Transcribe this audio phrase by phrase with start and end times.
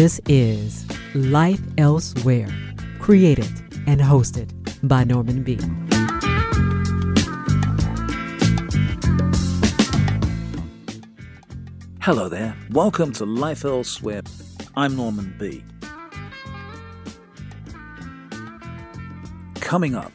[0.00, 2.48] This is Life Elsewhere,
[3.00, 3.50] created
[3.86, 4.50] and hosted
[4.82, 5.58] by Norman B.
[12.00, 12.56] Hello there.
[12.70, 14.22] Welcome to Life Elsewhere.
[14.74, 15.62] I'm Norman B.
[19.56, 20.12] Coming up,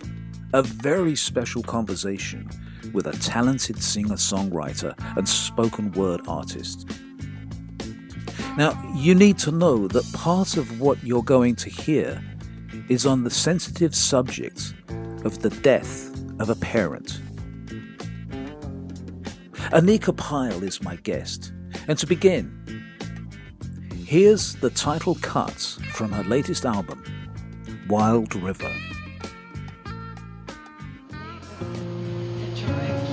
[0.54, 2.50] a very special conversation
[2.92, 6.90] with a talented singer songwriter and spoken word artist.
[8.58, 12.24] Now, you need to know that part of what you're going to hear
[12.88, 14.74] is on the sensitive subject
[15.26, 16.10] of the death
[16.40, 17.20] of a parent.
[19.74, 21.52] Anika Pyle is my guest.
[21.90, 22.50] And to begin,
[24.06, 27.04] here's the title cut from her latest album,
[27.90, 28.74] Wild River.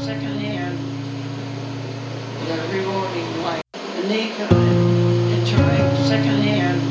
[0.04, 0.78] Secondhand
[2.46, 3.62] the rewarding life.
[3.74, 4.71] Anika
[6.12, 6.82] secondhand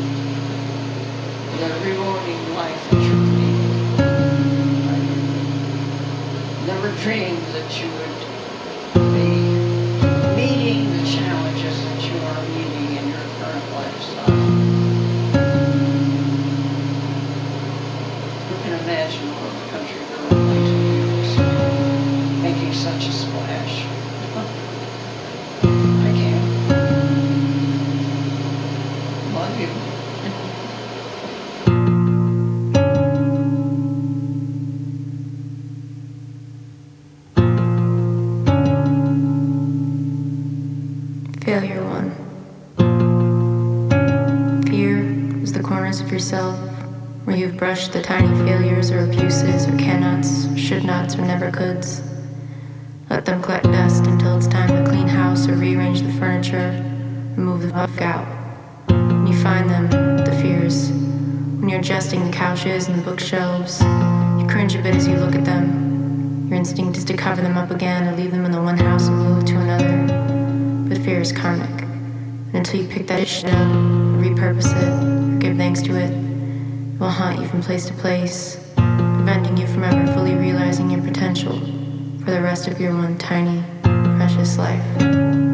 [1.59, 3.95] the rewarding life that you're leading.
[6.65, 8.20] Never dreamed that you would
[45.91, 46.57] corners of yourself
[47.25, 52.01] where you've brushed the tiny failures or abuses or cannots, should nots or never coulds.
[53.09, 56.71] Let them collect dust until it's time to clean house or rearrange the furniture,
[57.35, 58.25] remove the fuck out.
[58.87, 59.89] When you find them,
[60.23, 60.91] the fears,
[61.59, 65.35] when you're adjusting the couches and the bookshelves, you cringe a bit as you look
[65.35, 66.47] at them.
[66.47, 69.09] Your instinct is to cover them up again or leave them in the one house
[69.09, 70.87] and move to another.
[70.87, 71.81] But fear is karmic.
[71.81, 73.67] And until you pick that shit up,
[74.21, 79.57] repurpose it, give thanks to it, it will haunt you from place to place, preventing
[79.57, 81.59] you from ever fully realizing your potential
[82.23, 85.50] for the rest of your one tiny, precious life.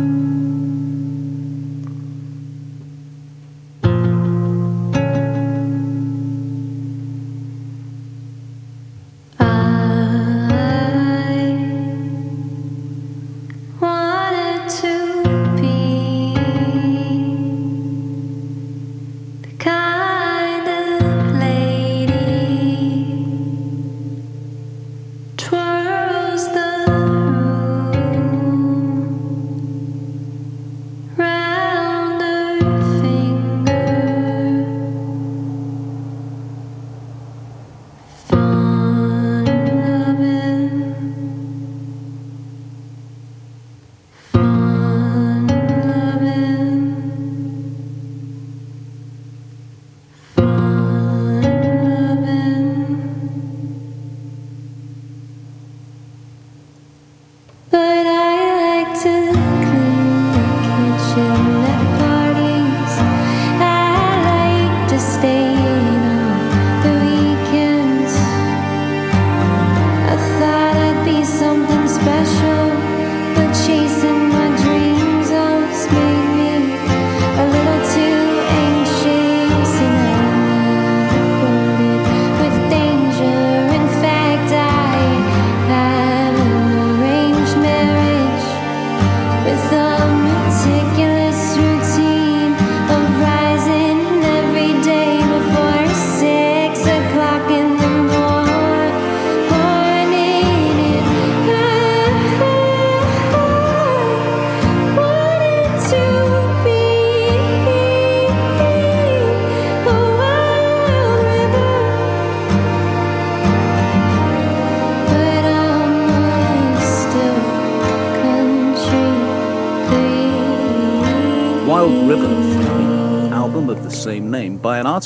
[71.40, 72.87] Something special,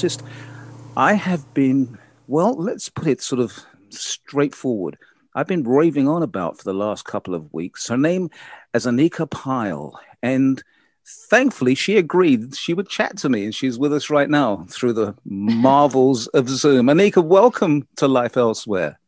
[0.02, 0.24] artist
[0.98, 3.54] I have been, well, let's put it sort of
[3.90, 4.98] straightforward.
[5.36, 7.88] I've been raving on about for the last couple of weeks.
[7.88, 8.32] Her name
[8.74, 10.00] is Anika Pyle.
[10.24, 10.64] And
[11.30, 13.46] thankfully, she agreed she would chat to me.
[13.46, 16.88] And she's with us right now through the marvels of Zoom.
[16.88, 19.00] Anika, welcome to Life Elsewhere.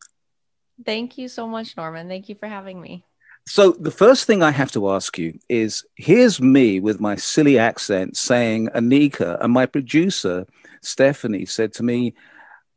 [0.86, 2.08] Thank you so much, Norman.
[2.08, 3.04] Thank you for having me.
[3.46, 7.58] So the first thing I have to ask you is here's me with my silly
[7.58, 10.46] accent saying Anika, and my producer,
[10.86, 12.14] Stephanie, said to me,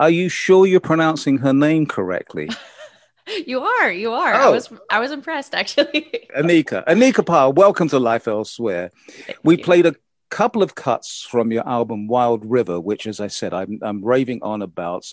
[0.00, 2.48] Are you sure you're pronouncing her name correctly?
[3.46, 4.34] you are, you are.
[4.34, 4.48] Oh.
[4.48, 6.26] I was I was impressed actually.
[6.36, 6.84] Anika.
[6.86, 8.90] Anika Pyle, welcome to Life Elsewhere.
[9.08, 9.64] Thank we you.
[9.64, 9.94] played a
[10.30, 14.42] couple of cuts from your album Wild River, which, as I said, I'm, I'm raving
[14.42, 15.12] on about.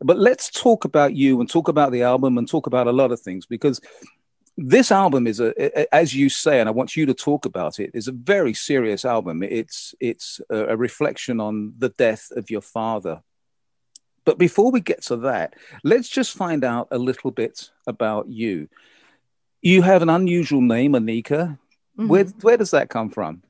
[0.00, 3.12] But let's talk about you and talk about the album and talk about a lot
[3.12, 3.80] of things because
[4.56, 7.90] this album is a, as you say, and I want you to talk about it,
[7.94, 9.42] is a very serious album.
[9.42, 13.22] It's it's a, reflection on the death of your father.
[14.24, 18.68] But before we get to that, let's just find out a little bit about you.
[19.62, 21.58] You have an unusual name, Anika.
[21.98, 22.08] Mm-hmm.
[22.08, 23.42] Where where does that come from?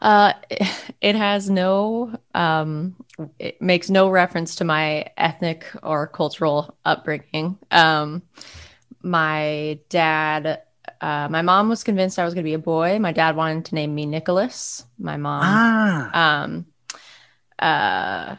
[0.00, 0.32] Uh,
[1.00, 2.96] it has no, um,
[3.38, 7.58] it makes no reference to my ethnic or cultural upbringing.
[7.70, 8.22] Um,
[9.02, 10.62] my dad,
[11.00, 12.98] uh, my mom was convinced I was going to be a boy.
[12.98, 14.84] My dad wanted to name me Nicholas.
[14.98, 16.42] My mom, ah.
[16.42, 16.66] um,
[17.58, 18.36] uh,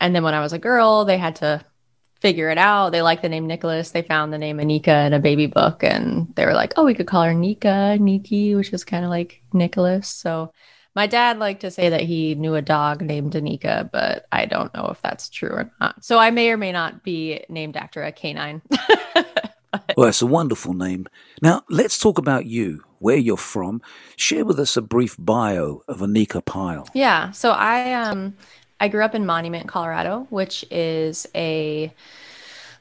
[0.00, 1.64] and then when I was a girl, they had to
[2.20, 2.90] figure it out.
[2.90, 3.90] They liked the name Nicholas.
[3.90, 6.94] They found the name Anika in a baby book, and they were like, "Oh, we
[6.94, 10.08] could call her Nika, Niki," which is kind of like Nicholas.
[10.08, 10.52] So
[10.94, 14.74] my dad liked to say that he knew a dog named Anika, but I don't
[14.74, 16.04] know if that's true or not.
[16.04, 18.62] So I may or may not be named after a canine.
[19.96, 21.06] well, it's a wonderful name.
[21.42, 23.82] Now, let's talk about you, where you're from.
[24.16, 26.88] Share with us a brief bio of Anika Pyle.
[26.94, 27.30] Yeah.
[27.32, 28.34] So I um
[28.80, 31.92] I grew up in Monument, Colorado, which is a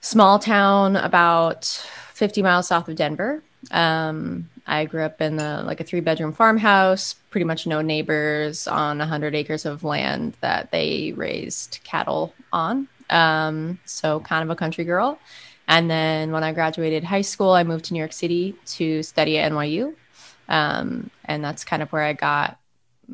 [0.02, 1.66] small town about
[2.14, 3.44] 50 miles south of Denver.
[3.72, 8.68] Um, I grew up in the like a three bedroom farmhouse, pretty much no neighbors
[8.68, 12.88] on 100 acres of land that they raised cattle on.
[13.10, 15.20] Um, so kind of a country girl.
[15.70, 19.38] And then when I graduated high school, I moved to New York City to study
[19.38, 19.94] at NYU.
[20.50, 22.58] Um, and that's kind of where I got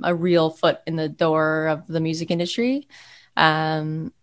[0.02, 2.88] a real foot in the door of the music industry.
[3.36, 4.14] Um,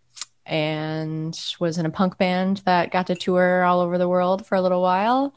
[0.46, 4.54] and was in a punk band that got to tour all over the world for
[4.56, 5.34] a little while.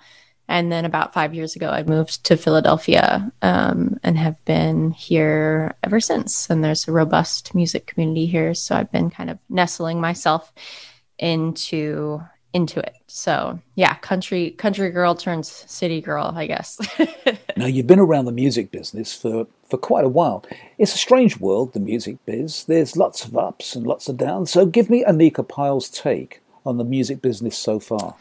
[0.47, 5.75] And then about five years ago, I moved to Philadelphia um, and have been here
[5.83, 6.49] ever since.
[6.49, 10.53] And there's a robust music community here, so I've been kind of nestling myself
[11.17, 12.21] into
[12.55, 12.95] into it.
[13.07, 16.79] So yeah, country country girl turns city girl, I guess.
[17.57, 20.45] now you've been around the music business for for quite a while.
[20.77, 22.63] It's a strange world, the music biz.
[22.63, 24.51] There's lots of ups and lots of downs.
[24.51, 28.15] So give me Anika Pyle's take on the music business so far.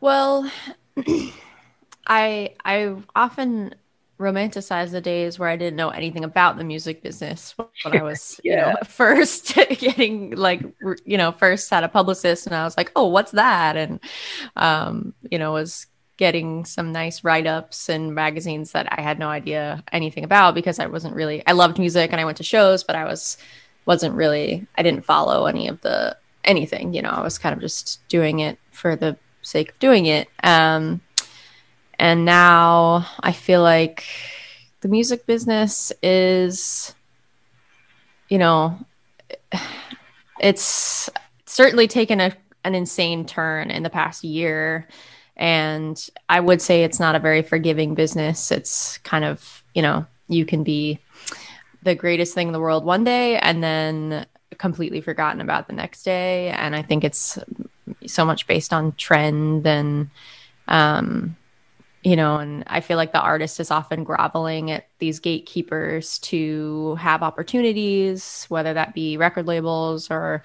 [0.00, 0.50] Well,
[2.08, 3.76] I I often
[4.20, 8.38] romanticize the days where I didn't know anything about the music business when I was,
[8.44, 8.52] yeah.
[8.68, 10.62] you know, first getting like,
[11.04, 13.76] you know, first had a publicist and I was like, oh, what's that?
[13.76, 13.98] And,
[14.56, 15.86] um, you know, was
[16.18, 20.78] getting some nice write ups and magazines that I had no idea anything about because
[20.78, 23.38] I wasn't really, I loved music and I went to shows, but I was,
[23.86, 26.14] wasn't really, I didn't follow any of the,
[26.44, 30.06] anything, you know, I was kind of just doing it for the sake of doing
[30.06, 30.28] it.
[30.44, 31.00] Um,
[32.00, 34.06] and now I feel like
[34.80, 36.94] the music business is,
[38.30, 38.78] you know,
[40.40, 41.10] it's
[41.44, 42.32] certainly taken a,
[42.64, 44.88] an insane turn in the past year.
[45.36, 48.50] And I would say it's not a very forgiving business.
[48.50, 51.00] It's kind of, you know, you can be
[51.82, 54.24] the greatest thing in the world one day and then
[54.56, 56.48] completely forgotten about the next day.
[56.48, 57.38] And I think it's
[58.06, 60.08] so much based on trend and
[60.66, 61.36] um,
[62.02, 66.94] you know and i feel like the artist is often groveling at these gatekeepers to
[66.96, 70.42] have opportunities whether that be record labels or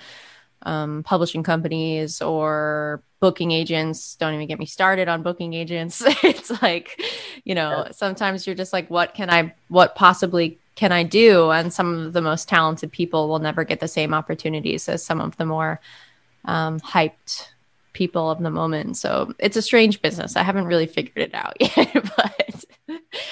[0.66, 4.16] um, publishing companies or booking agents.
[4.16, 6.04] Don't even get me started on booking agents.
[6.24, 7.02] It's like
[7.44, 11.52] you know sometimes you're just like what can i what possibly can i do?
[11.52, 15.22] And some of the most talented people will never get the same opportunities as some
[15.22, 15.80] of the more
[16.46, 17.48] um, hyped
[17.96, 18.98] people of the moment.
[18.98, 20.36] So it's a strange business.
[20.36, 22.66] I haven't really figured it out yet, but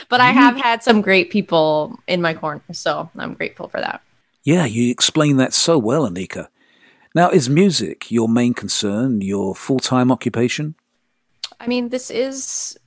[0.10, 4.02] but I have had some great people in my corner, so I'm grateful for that.
[4.44, 6.48] Yeah, you explain that so well, Anika.
[7.14, 10.76] Now, is music your main concern, your full time occupation?
[11.60, 12.78] I mean, this is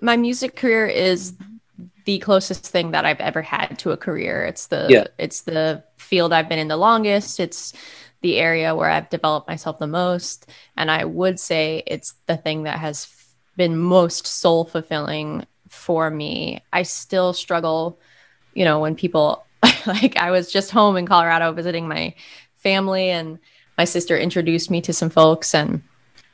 [0.00, 1.34] my music career is
[2.04, 4.44] the closest thing that I've ever had to a career.
[4.44, 5.04] It's the yeah.
[5.18, 7.38] it's the field I've been in the longest.
[7.38, 7.72] It's
[8.22, 10.46] the area where I've developed myself the most.
[10.76, 13.08] And I would say it's the thing that has
[13.56, 16.62] been most soul fulfilling for me.
[16.72, 17.98] I still struggle,
[18.54, 19.44] you know, when people
[19.86, 22.14] like I was just home in Colorado visiting my
[22.56, 23.38] family and
[23.76, 25.82] my sister introduced me to some folks and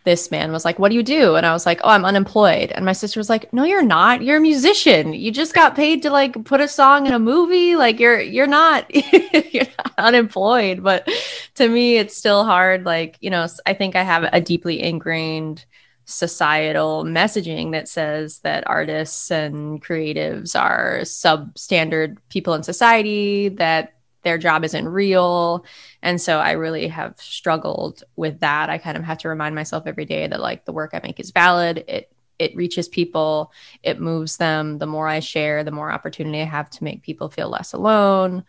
[0.05, 1.37] this man was like, What do you do?
[1.37, 2.73] And I was like, Oh, I'm unemployed.
[2.73, 4.23] And my sister was like, No, you're not.
[4.23, 5.13] You're a musician.
[5.13, 7.77] You just got paid to like put a song in a movie.
[7.77, 10.83] Like you're you're not you're not unemployed.
[10.83, 11.09] But
[11.57, 12.85] to me, it's still hard.
[12.85, 15.65] Like, you know, I think I have a deeply ingrained
[16.09, 24.39] societal messaging that says that artists and creatives are substandard people in society, that their
[24.39, 25.65] job isn't real.
[26.03, 28.71] And so I really have struggled with that.
[28.71, 31.21] I kind of have to remind myself every day that like the work I make
[31.21, 31.85] is valid.
[31.89, 34.79] It it reaches people, it moves them.
[34.79, 38.45] The more I share, the more opportunity I have to make people feel less alone.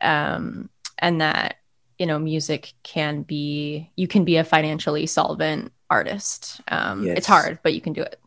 [0.00, 1.56] Um, and that,
[1.98, 6.60] you know, music can be you can be a financially solvent artist.
[6.68, 7.18] Um, yes.
[7.18, 8.20] it's hard, but you can do it.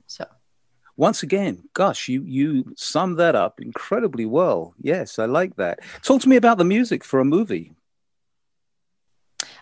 [0.95, 4.75] Once again, gosh, you you summed that up incredibly well.
[4.79, 5.79] Yes, I like that.
[6.03, 7.73] Talk to me about the music for a movie.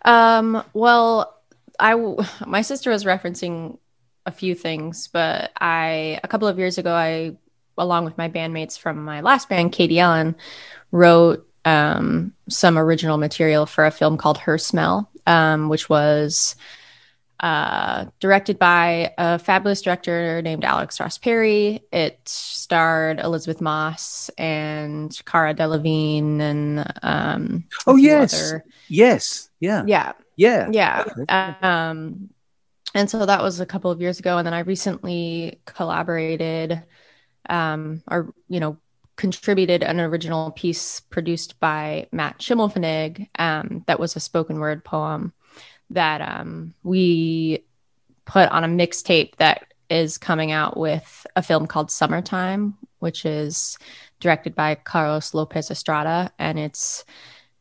[0.03, 1.37] Um, well,
[1.79, 1.95] I
[2.45, 3.77] my sister was referencing
[4.25, 7.37] a few things, but I a couple of years ago, I
[7.77, 10.35] along with my bandmates from my last band, Katie Ellen,
[10.91, 16.55] wrote um, some original material for a film called Her Smell, um, which was
[17.41, 21.81] uh, directed by a fabulous director named Alex Ross Perry.
[21.91, 28.65] It starred Elisabeth Moss and Cara Delevingne and um, oh yes, other...
[28.87, 31.03] yes, yeah, yeah, yeah, yeah.
[31.07, 31.25] Okay.
[31.27, 32.29] Um,
[32.93, 36.83] and so that was a couple of years ago, and then I recently collaborated,
[37.49, 38.77] um, or you know,
[39.15, 45.33] contributed an original piece produced by Matt Schimmelpfennig um, that was a spoken word poem
[45.91, 47.63] that um, we
[48.25, 53.77] put on a mixtape that is coming out with a film called Summertime, which is
[54.19, 56.31] directed by Carlos Lopez Estrada.
[56.39, 57.03] And it's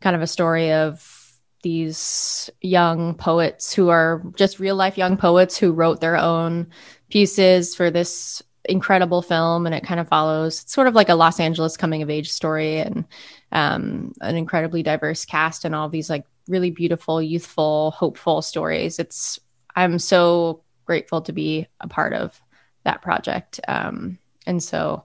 [0.01, 1.21] kind of a story of
[1.63, 6.67] these young poets who are just real life young poets who wrote their own
[7.11, 11.15] pieces for this incredible film and it kind of follows it's sort of like a
[11.15, 13.05] los angeles coming of age story and
[13.53, 18.99] um, an incredibly diverse cast and all these like really beautiful, youthful, hopeful stories.
[18.99, 19.39] It's
[19.77, 22.41] I'm so grateful to be a part of
[22.85, 23.61] that project.
[23.69, 25.05] Um, and so,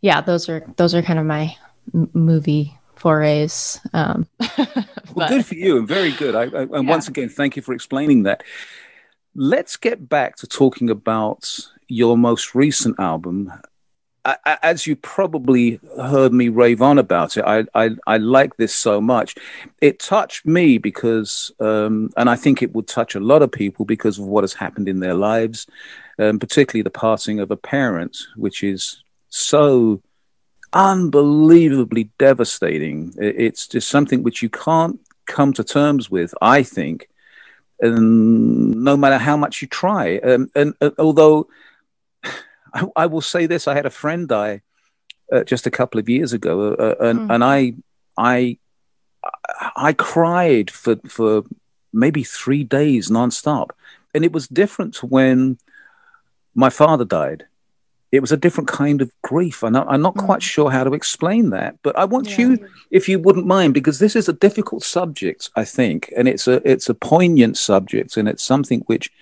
[0.00, 1.56] yeah, those are those are kind of my
[1.94, 3.80] m- movie forays.
[3.92, 4.26] Um,
[5.14, 6.34] well, good for you and very good.
[6.34, 6.90] I, I, and yeah.
[6.90, 8.42] once again, thank you for explaining that.
[9.34, 13.52] Let's get back to talking about your most recent album,
[14.24, 19.00] as you probably heard me rave on about it, I, I, I like this so
[19.00, 19.36] much.
[19.80, 23.84] It touched me because, um, and I think it would touch a lot of people
[23.84, 25.66] because of what has happened in their lives,
[26.18, 30.02] um, particularly the passing of a parent, which is so
[30.72, 33.14] unbelievably devastating.
[33.18, 37.08] It's just something which you can't come to terms with, I think,
[37.80, 40.18] and no matter how much you try.
[40.18, 41.48] Um, and uh, although
[42.74, 44.62] I, I, will say this: I had a friend die
[45.32, 47.34] uh, just a couple of years ago, uh, uh and, mm.
[47.34, 47.74] and I,
[48.16, 48.58] I,
[49.76, 51.44] I cried for for
[51.92, 53.70] maybe three days nonstop,
[54.14, 55.58] and it was different when
[56.54, 57.46] my father died.
[58.12, 60.24] It was a different kind of grief, and I'm not mm.
[60.24, 61.76] quite sure how to explain that.
[61.82, 62.38] But I want yeah.
[62.38, 66.48] you, if you wouldn't mind, because this is a difficult subject, I think, and it's
[66.48, 69.12] a it's a poignant subject, and it's something which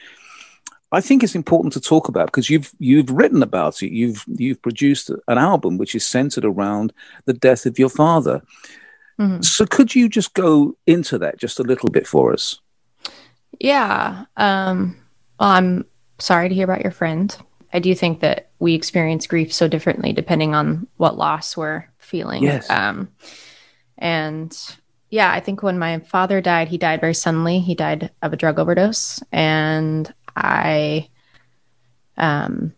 [0.90, 3.92] I think it's important to talk about because you've you've written about it.
[3.92, 6.92] You've you've produced an album which is centered around
[7.26, 8.42] the death of your father.
[9.18, 9.42] Mm-hmm.
[9.42, 12.60] So could you just go into that just a little bit for us?
[13.60, 14.24] Yeah.
[14.36, 14.96] Um,
[15.38, 15.84] well, I'm
[16.18, 17.36] sorry to hear about your friend.
[17.72, 22.42] I do think that we experience grief so differently depending on what loss we're feeling.
[22.42, 22.70] Yes.
[22.70, 23.08] Um,
[23.98, 24.56] and
[25.10, 27.60] yeah, I think when my father died, he died very suddenly.
[27.60, 31.08] He died of a drug overdose, and I,
[32.16, 32.72] um,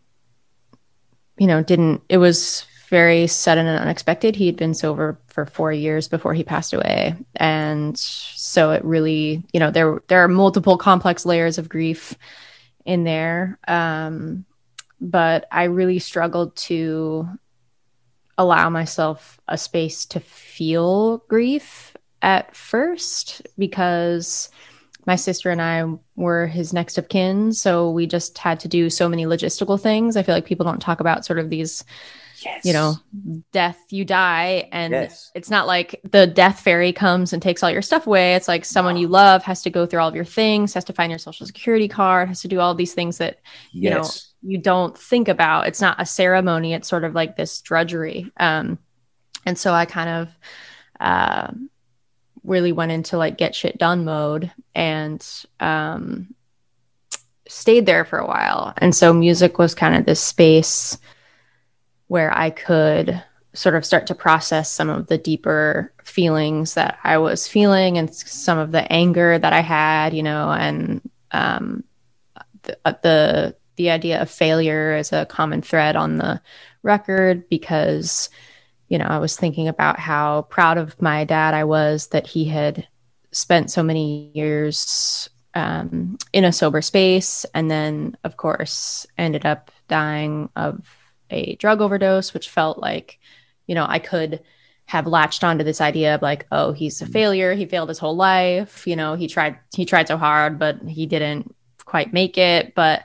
[1.39, 4.35] you know, didn't, it was very sudden and unexpected.
[4.35, 7.15] He had been sober for four years before he passed away.
[7.37, 12.15] And so it really, you know, there, there are multiple complex layers of grief
[12.85, 13.59] in there.
[13.69, 14.45] Um,
[15.01, 17.29] but I really struggled to
[18.37, 24.51] allow myself a space to feel grief at first because
[25.07, 25.85] my sister and I
[26.17, 27.53] were his next of kin.
[27.53, 30.17] So we just had to do so many logistical things.
[30.17, 31.85] I feel like people don't talk about sort of these,
[32.45, 32.65] yes.
[32.65, 32.95] you know,
[33.53, 34.69] death, you die.
[34.73, 35.31] And yes.
[35.35, 38.35] it's not like the death fairy comes and takes all your stuff away.
[38.35, 40.93] It's like someone you love has to go through all of your things, has to
[40.93, 43.41] find your social security card, has to do all these things that,
[43.73, 44.05] you know,
[44.43, 45.67] you don't think about.
[45.67, 46.75] It's not a ceremony.
[46.75, 48.31] It's sort of like this drudgery.
[48.39, 48.79] Um,
[49.47, 50.29] and so I kind of,
[51.01, 51.53] uh,
[52.45, 55.27] really went into like get shit done mode and
[55.61, 56.35] um
[57.49, 58.73] stayed there for a while.
[58.79, 60.97] And so music was kind of this space
[62.07, 67.19] where I could sort of start to process some of the deeper feelings that I
[67.19, 71.01] was feeling and some of the anger that I had, you know, and
[71.33, 71.85] um,
[72.63, 76.41] the, uh, the the idea of failure is a common thread on the
[76.83, 78.29] record because
[78.91, 82.45] you know I was thinking about how proud of my dad I was that he
[82.45, 82.87] had
[83.33, 89.71] spent so many years um, in a sober space and then of course ended up
[89.89, 90.87] dying of
[91.31, 93.19] a drug overdose which felt like
[93.71, 94.41] you know, I could
[94.87, 97.55] have latched onto this idea of like, oh, he's a failure.
[97.55, 98.85] He failed his whole life.
[98.85, 101.55] You know, he tried he tried so hard, but he didn't
[101.85, 102.75] quite make it.
[102.75, 103.05] But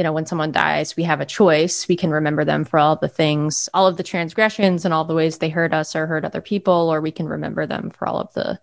[0.00, 1.86] you know, when someone dies, we have a choice.
[1.86, 5.12] We can remember them for all the things, all of the transgressions and all the
[5.14, 8.18] ways they hurt us or hurt other people, or we can remember them for all
[8.18, 8.58] of the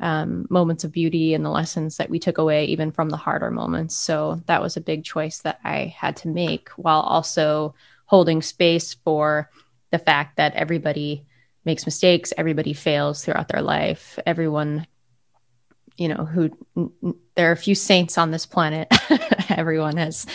[0.00, 3.50] um, moments of beauty and the lessons that we took away, even from the harder
[3.50, 3.96] moments.
[3.96, 8.92] So that was a big choice that I had to make while also holding space
[8.92, 9.48] for
[9.92, 11.24] the fact that everybody
[11.64, 14.86] makes mistakes, everybody fails throughout their life, everyone,
[15.96, 16.50] you know, who
[17.34, 18.88] there are a few saints on this planet.
[19.50, 20.26] everyone has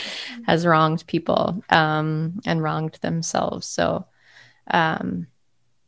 [0.46, 3.68] has wronged people um, and wronged themselves.
[3.68, 4.06] So,
[4.70, 5.27] um,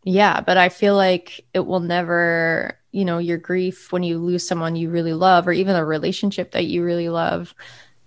[0.03, 4.47] yeah, but I feel like it will never, you know, your grief when you lose
[4.47, 7.53] someone you really love, or even a relationship that you really love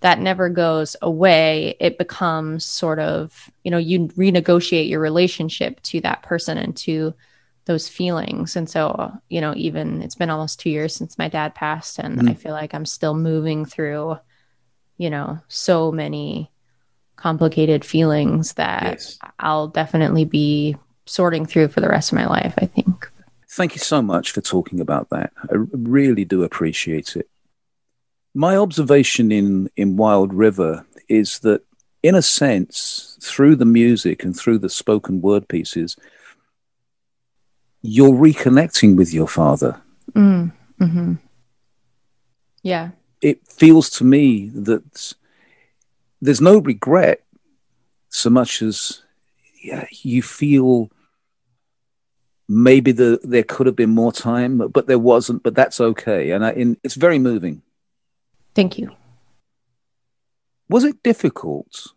[0.01, 1.75] that never goes away.
[1.81, 7.15] It becomes sort of, you know, you renegotiate your relationship to that person and to
[7.67, 8.57] those feelings.
[8.57, 12.19] And so, you know, even it's been almost two years since my dad passed, and
[12.19, 12.31] mm.
[12.31, 14.19] I feel like I'm still moving through,
[14.97, 16.51] you know, so many
[17.17, 19.19] complicated feelings that yes.
[19.39, 23.11] I'll definitely be sorting through for the rest of my life, I think.
[23.49, 25.33] Thank you so much for talking about that.
[25.51, 27.29] I really do appreciate it
[28.37, 31.63] my observation in in Wild River is that,
[32.03, 35.97] in a sense, through the music and through the spoken word pieces,
[37.87, 39.81] you're reconnecting with your father.
[40.13, 41.15] Mm, mm-hmm.
[42.63, 42.91] Yeah.
[43.21, 45.15] It feels to me that
[46.21, 47.23] there's no regret
[48.09, 49.03] so much as
[49.63, 50.91] yeah, you feel
[52.49, 56.31] maybe the, there could have been more time, but there wasn't, but that's okay.
[56.31, 57.63] And I, in, it's very moving.
[58.55, 58.91] Thank you.
[60.69, 61.93] Was it difficult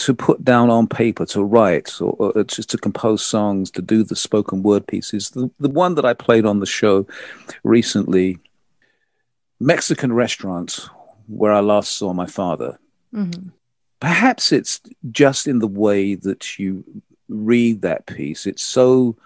[0.00, 4.02] to put down on paper, to write, or, or, just to compose songs, to do
[4.02, 5.30] the spoken word pieces?
[5.30, 7.06] The, the one that I played on the show
[7.64, 8.38] recently,
[9.60, 10.88] Mexican restaurant
[11.26, 12.78] where I last saw my father.
[13.14, 13.50] Mm-hmm.
[14.00, 16.82] Perhaps it's just in the way that you
[17.28, 18.46] read that piece.
[18.46, 19.16] It's so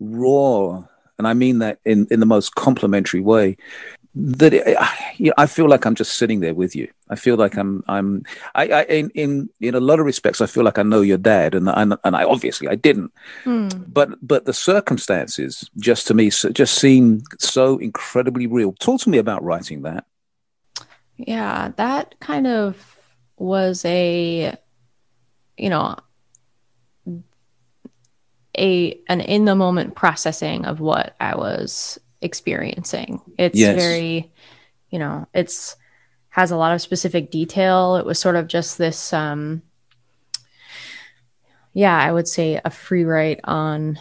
[0.00, 0.82] raw,
[1.16, 3.56] and I mean that in, in the most complimentary way
[4.14, 4.76] that it,
[5.38, 6.88] I feel like I'm just sitting there with you.
[7.08, 10.46] I feel like I'm I'm I, I in in in a lot of respects I
[10.46, 13.12] feel like I know your dad and and, and I obviously I didn't.
[13.44, 13.68] Hmm.
[13.88, 18.72] But but the circumstances just to me just seem so incredibly real.
[18.74, 20.04] Talk to me about writing that.
[21.16, 22.98] Yeah, that kind of
[23.38, 24.56] was a
[25.56, 25.96] you know
[28.58, 33.20] a an in the moment processing of what I was experiencing.
[33.38, 33.76] It's yes.
[33.76, 34.32] very,
[34.90, 35.76] you know, it's
[36.30, 37.96] has a lot of specific detail.
[37.96, 39.62] It was sort of just this um
[41.74, 43.98] yeah, I would say a free write on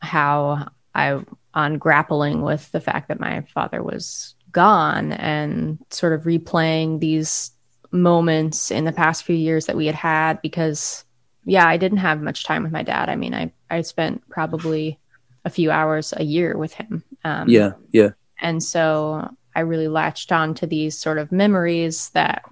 [0.00, 1.20] how I
[1.54, 7.50] on grappling with the fact that my father was gone and sort of replaying these
[7.90, 11.04] moments in the past few years that we had had because
[11.44, 13.08] yeah, I didn't have much time with my dad.
[13.08, 14.98] I mean, I I spent probably
[15.44, 17.02] a few hours a year with him.
[17.24, 18.10] Um, yeah, yeah.
[18.40, 22.44] And so I really latched on to these sort of memories that,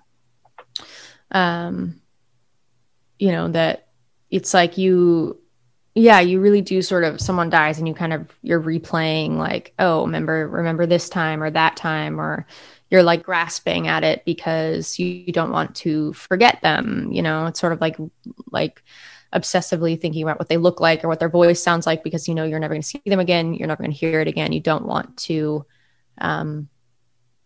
[1.30, 2.00] um,
[3.18, 3.88] you know, that
[4.30, 5.38] it's like you,
[5.94, 9.74] yeah, you really do sort of someone dies and you kind of you're replaying like,
[9.78, 12.46] oh, remember, remember this time or that time, or
[12.90, 17.08] you're like grasping at it because you, you don't want to forget them.
[17.10, 17.96] You know, it's sort of like
[18.50, 18.82] like
[19.32, 22.34] obsessively thinking about what they look like or what their voice sounds like because you
[22.34, 24.52] know you're never going to see them again you're never going to hear it again.
[24.52, 25.64] You don't want to
[26.18, 26.68] um,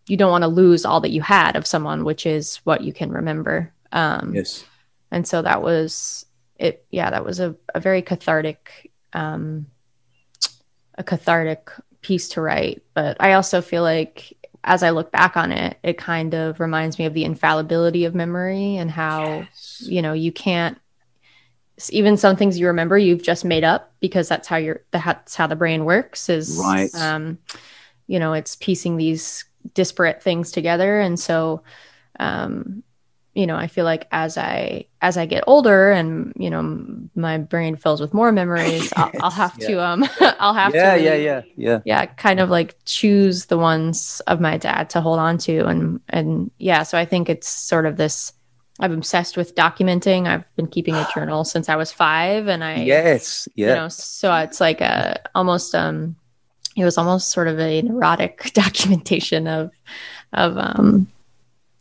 [0.07, 2.93] you don't want to lose all that you had of someone which is what you
[2.93, 3.71] can remember.
[3.91, 4.65] Um, yes.
[5.11, 6.25] and so that was
[6.57, 9.67] it yeah that was a, a very cathartic um,
[10.95, 11.69] a cathartic
[12.01, 12.83] piece to write.
[12.93, 14.33] But i also feel like
[14.65, 18.15] as I look back on it, it kind of reminds me of the infallibility of
[18.15, 19.83] memory and how, yes.
[19.85, 20.79] you know, you can't
[21.91, 25.47] even some things you remember you've just made up because that's how your that's how
[25.47, 27.37] the brain works is right um
[28.07, 31.63] you know it's piecing these disparate things together and so
[32.19, 32.83] um,
[33.33, 36.61] you know, I feel like as I as I get older and you know
[37.15, 39.67] my brain fills with more memories, I'll, I'll have yeah.
[39.67, 41.79] to um I'll have Yeah, to yeah, yeah, yeah.
[41.83, 45.99] yeah kind of like choose the ones of my dad to hold on to and
[46.09, 48.33] and yeah so i think it's sort of this
[48.79, 50.27] i'm obsessed with documenting.
[50.27, 53.69] I've been keeping a journal since i was five and i Yes, yeah.
[53.69, 56.15] you know so it's like a almost um
[56.75, 59.71] it was almost sort of a neurotic documentation of
[60.33, 61.07] of um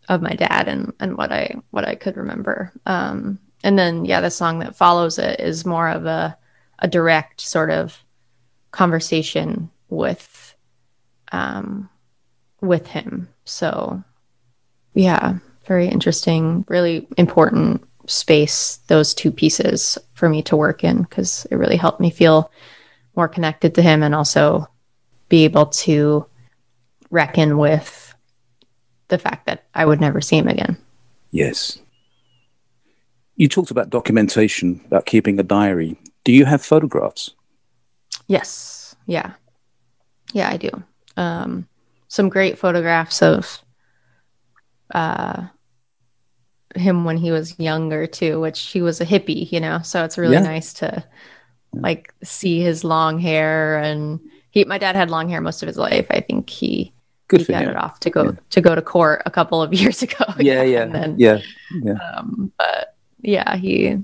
[0.09, 2.73] of my dad and and what i what i could remember.
[2.87, 6.37] Um and then yeah the song that follows it is more of a
[6.81, 7.99] a direct sort of
[8.71, 10.55] conversation with
[11.33, 11.89] um
[12.61, 13.29] with him.
[13.45, 14.03] So
[14.93, 21.46] yeah very interesting really important space those two pieces for me to work in because
[21.50, 22.50] it really helped me feel
[23.16, 24.66] more connected to him and also
[25.29, 26.27] be able to
[27.11, 28.14] reckon with
[29.09, 30.77] the fact that I would never see him again.
[31.31, 31.79] Yes.
[33.37, 35.98] You talked about documentation, about keeping a diary.
[36.24, 37.31] Do you have photographs?
[38.27, 38.94] Yes.
[39.07, 39.33] Yeah.
[40.33, 40.70] Yeah, I do.
[41.16, 41.68] Um,
[42.09, 43.63] some great photographs of
[44.95, 45.45] uh,
[46.75, 49.81] him when he was younger too, which he was a hippie, you know.
[49.83, 50.41] So it's really Yeah.
[50.43, 51.05] nice to
[51.73, 55.77] like see his long hair and he my dad had long hair most of his
[55.77, 56.07] life.
[56.11, 56.93] I think he
[57.29, 57.71] Good he got him.
[57.71, 60.25] it off to go to go to court a couple of years ago.
[60.39, 61.39] Yeah, yeah, And then yeah.
[62.17, 63.99] um, but yeah, he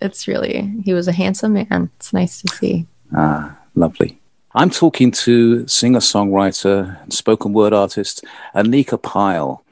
[0.00, 1.90] it's really he was a handsome man.
[1.96, 2.86] It's nice to see.
[3.16, 4.18] Ah, lovely.
[4.54, 9.64] I'm talking to singer songwriter and spoken word artist Anika Pyle.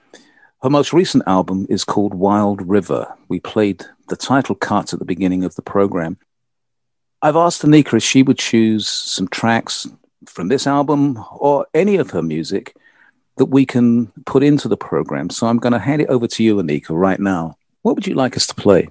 [0.63, 3.15] Her most recent album is called Wild River.
[3.29, 6.19] We played the title cut at the beginning of the program.
[7.23, 9.87] I've asked Anika if she would choose some tracks
[10.27, 12.77] from this album or any of her music
[13.37, 15.31] that we can put into the program.
[15.31, 17.57] So I'm going to hand it over to you, Anika, right now.
[17.83, 18.89] What would you like us to play?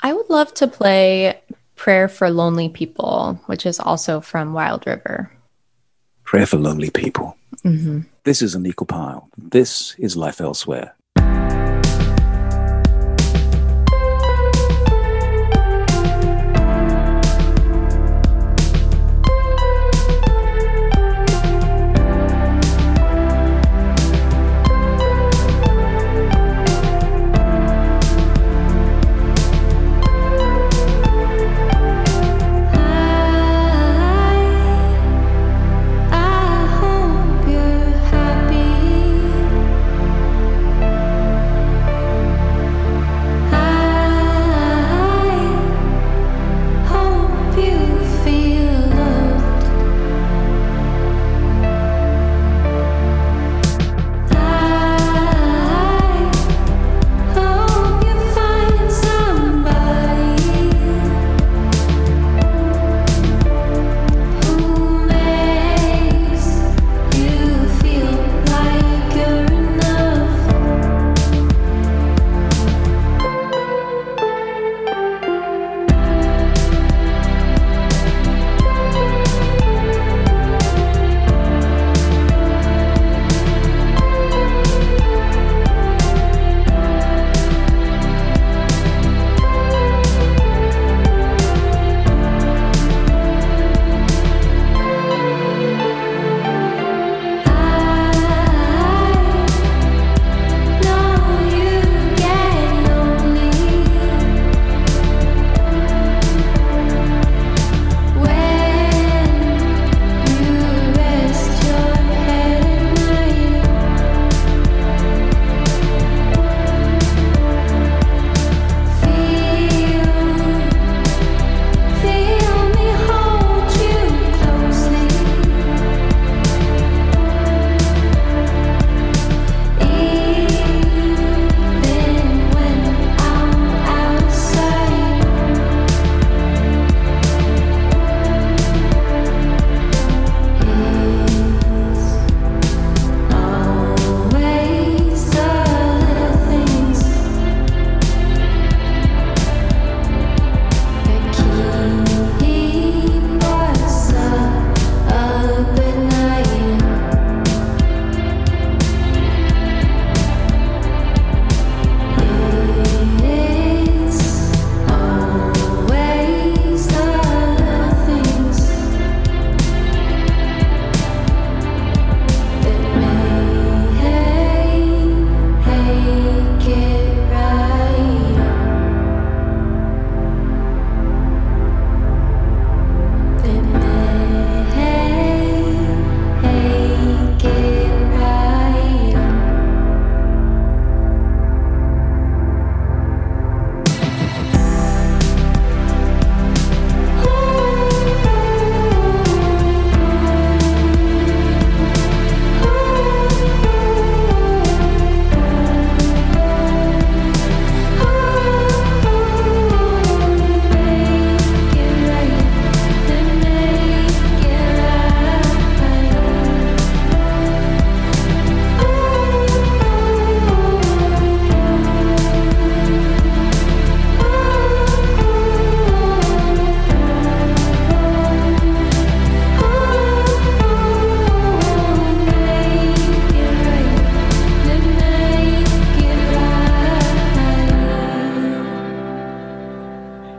[0.00, 1.42] I would love to play
[1.76, 5.30] Prayer for Lonely People, which is also from Wild River.
[6.24, 7.36] Prayer for Lonely People.
[7.62, 9.30] hmm This is Anika Pyle.
[9.38, 10.94] This is Life Elsewhere.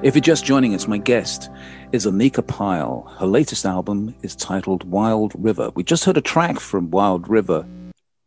[0.03, 1.51] If you're just joining us, my guest
[1.91, 3.03] is Anika Pyle.
[3.19, 5.69] Her latest album is titled Wild River.
[5.75, 7.67] We just heard a track from Wild River.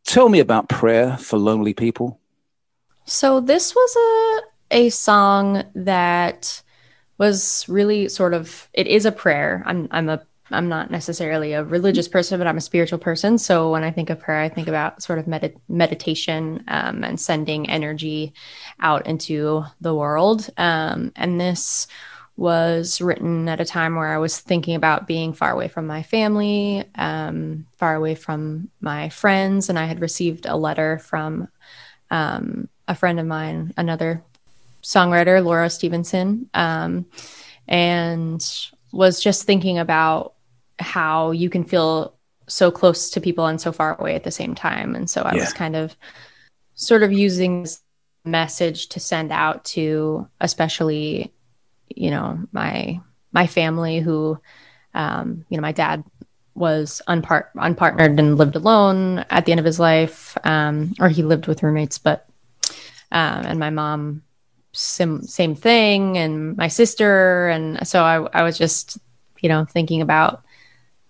[0.05, 2.21] Tell me about Prayer for Lonely People.
[3.07, 6.63] So this was a a song that
[7.19, 9.65] was really sort of it is a prayer.
[9.67, 10.23] I'm I'm a
[10.55, 13.39] I'm not necessarily a religious person, but I'm a spiritual person.
[13.39, 17.19] So when I think of prayer, I think about sort of med- meditation um, and
[17.19, 18.33] sending energy
[18.81, 20.49] out into the world.
[20.57, 21.87] Um, and this
[22.37, 26.03] was written at a time where I was thinking about being far away from my
[26.03, 29.69] family, um, far away from my friends.
[29.69, 31.49] And I had received a letter from
[32.11, 34.23] um, a friend of mine, another
[34.83, 37.07] songwriter, Laura Stevenson, um,
[37.67, 38.45] and
[38.93, 40.34] was just thinking about
[40.79, 42.15] how you can feel
[42.47, 44.95] so close to people and so far away at the same time.
[44.95, 45.41] And so I yeah.
[45.41, 45.97] was kind of
[46.75, 47.81] sort of using this
[48.25, 51.33] message to send out to especially,
[51.89, 53.01] you know, my
[53.33, 54.39] my family who
[54.95, 56.05] um, you know, my dad
[56.55, 61.23] was unpart- unpartnered and lived alone at the end of his life, um, or he
[61.23, 62.29] lived with roommates, but
[63.11, 64.23] um, and my mom
[64.73, 68.99] sim- same thing, and my sister, and so I, I was just
[69.41, 70.45] you know thinking about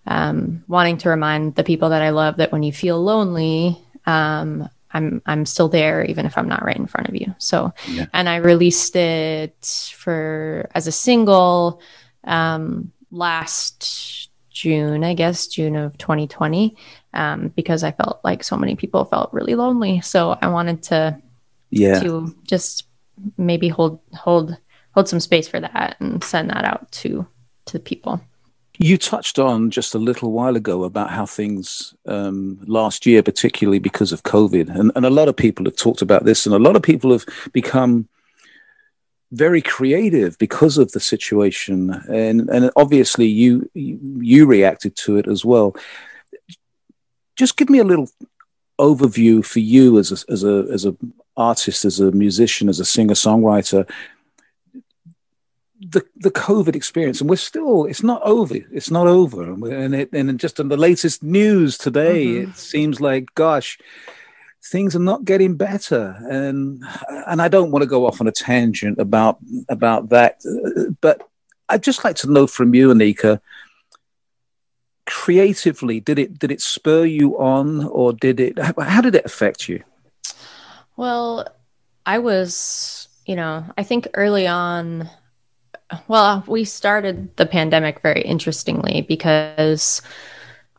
[0.07, 4.69] um, wanting to remind the people that I love that when you feel lonely, um,
[4.95, 7.35] I'm I'm still there even if I'm not right in front of you.
[7.39, 8.07] So, yeah.
[8.13, 11.81] and I released it for as a single
[12.23, 16.77] um, last June, I guess June of 2020,
[17.13, 20.01] um, because I felt like so many people felt really lonely.
[20.01, 21.21] So I wanted to
[21.71, 22.87] yeah to just
[23.37, 24.57] maybe hold hold
[24.93, 27.27] hold some space for that and send that out to
[27.67, 28.21] to people.
[28.79, 33.79] You touched on just a little while ago about how things um, last year, particularly
[33.79, 36.59] because of COVID, and, and a lot of people have talked about this, and a
[36.59, 38.09] lot of people have become
[39.31, 45.45] very creative because of the situation, and and obviously you you reacted to it as
[45.45, 45.77] well.
[47.37, 48.09] Just give me a little
[48.81, 50.97] overview for you as a, as a as a
[51.37, 53.89] artist, as a musician, as a singer songwriter
[55.81, 58.57] the the COVID experience, and we're still it's not over.
[58.73, 62.51] It's not over, and it, and just in the latest news today, mm-hmm.
[62.51, 63.79] it seems like gosh,
[64.65, 66.83] things are not getting better, and
[67.27, 70.41] and I don't want to go off on a tangent about about that,
[71.01, 71.29] but
[71.69, 73.41] I'd just like to know from you, Anika,
[75.07, 78.59] creatively, did it did it spur you on, or did it?
[78.59, 79.83] How did it affect you?
[80.97, 81.49] Well,
[82.07, 85.11] I was, you know, I think early on
[86.09, 90.03] well, we started the pandemic very interestingly because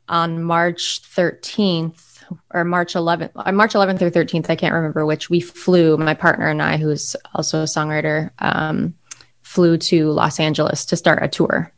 [0.07, 5.29] on March 13th or March 11th, uh, March 11th or 13th, I can't remember which,
[5.29, 8.95] we flew, my partner and I, who's also a songwriter, um,
[9.41, 11.71] flew to Los Angeles to start a tour.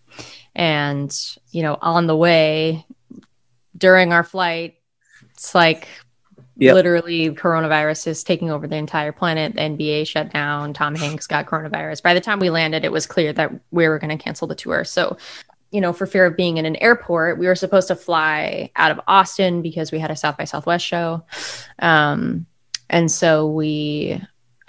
[0.56, 1.16] And,
[1.52, 2.86] you know, on the way
[3.78, 4.76] during our flight,
[5.32, 5.88] it's like
[6.60, 6.74] Yep.
[6.74, 9.54] Literally, coronavirus is taking over the entire planet.
[9.54, 10.74] The NBA shut down.
[10.74, 12.02] Tom Hanks got coronavirus.
[12.02, 14.56] By the time we landed, it was clear that we were going to cancel the
[14.56, 14.84] tour.
[14.84, 15.18] So,
[15.72, 18.92] you know, for fear of being in an airport, we were supposed to fly out
[18.92, 21.24] of Austin because we had a South by Southwest show.
[21.80, 22.48] Um,
[22.90, 24.22] and so we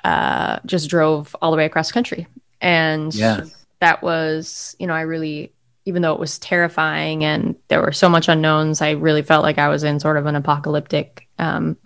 [0.05, 2.27] uh, just drove all the way across country.
[2.61, 3.45] And yeah.
[3.81, 5.53] that was, you know, I really
[5.85, 9.57] even though it was terrifying and there were so much unknowns, I really felt like
[9.57, 11.77] I was in sort of an apocalyptic um,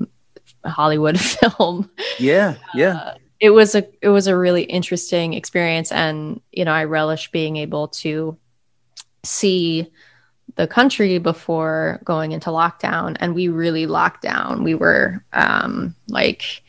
[0.65, 1.91] Hollywood film.
[2.19, 2.97] Yeah, yeah.
[2.97, 7.31] Uh, it was a it was a really interesting experience, and you know I relish
[7.31, 8.37] being able to
[9.25, 9.91] see
[10.57, 14.65] the country before going into lockdown, and we really locked down.
[14.65, 16.63] We were um, like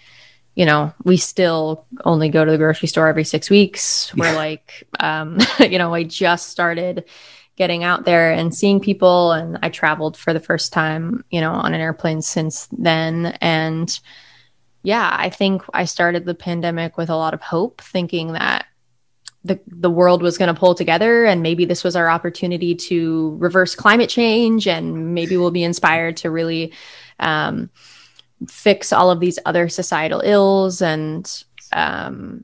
[0.56, 4.14] you know, we still only go to the grocery store every six weeks.
[4.16, 7.06] We're like, um, you know, I just started
[7.56, 9.32] getting out there and seeing people.
[9.32, 13.38] And I traveled for the first time, you know, on an airplane since then.
[13.42, 14.00] And
[14.84, 18.66] yeah, I think I started the pandemic with a lot of hope, thinking that
[19.44, 23.36] the the world was going to pull together and maybe this was our opportunity to
[23.40, 26.74] reverse climate change and maybe we'll be inspired to really
[27.20, 27.70] um,
[28.48, 32.44] fix all of these other societal ills and um,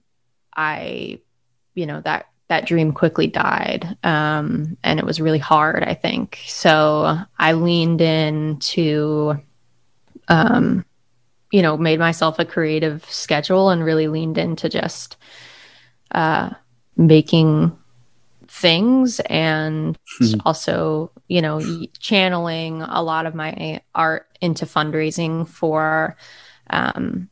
[0.55, 1.19] i
[1.73, 6.39] you know that that dream quickly died um, and it was really hard i think
[6.45, 9.39] so i leaned into
[10.27, 10.85] um,
[11.51, 15.17] you know made myself a creative schedule and really leaned into just
[16.11, 16.49] uh,
[16.97, 17.75] making
[18.47, 20.33] things and hmm.
[20.45, 21.61] also you know
[21.99, 26.17] channeling a lot of my art into fundraising for
[26.71, 27.29] um,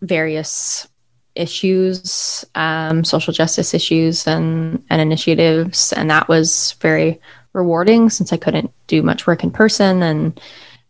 [0.00, 0.88] various
[1.34, 7.20] issues, um, social justice issues, and and initiatives, and that was very
[7.52, 10.40] rewarding since I couldn't do much work in person, and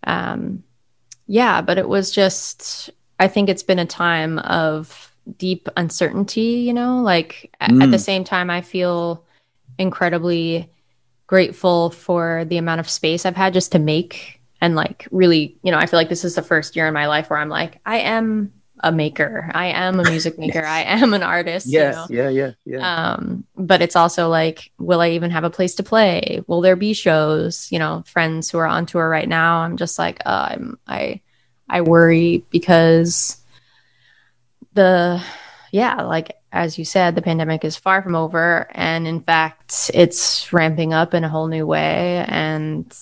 [0.05, 0.63] um,
[1.27, 6.63] yeah, but it was just I think it's been a time of deep uncertainty.
[6.67, 7.83] You know, like mm.
[7.83, 9.25] at the same time, I feel
[9.79, 10.69] incredibly
[11.27, 15.73] grateful for the amount of space I've had just to make and like really, you
[15.73, 17.81] know, I feel like this is the first year in my life where I'm like,
[17.85, 19.51] I am a maker.
[19.55, 20.61] I am a music maker.
[20.61, 20.67] yes.
[20.67, 21.67] I am an artist.
[21.67, 22.09] Yes.
[22.09, 22.23] You know?
[22.23, 22.29] Yeah.
[22.31, 22.53] Yeah.
[22.65, 23.13] Yeah.
[23.13, 26.43] Um, but it's also like, will I even have a place to play?
[26.47, 27.71] Will there be shows?
[27.71, 29.59] You know, friends who are on tour right now.
[29.59, 31.21] I'm just like, uh, I'm, I,
[31.69, 33.39] I worry because
[34.75, 35.23] the,
[35.71, 38.69] yeah, like as you said, the pandemic is far from over.
[38.73, 42.25] And in fact, it's ramping up in a whole new way.
[42.29, 42.95] And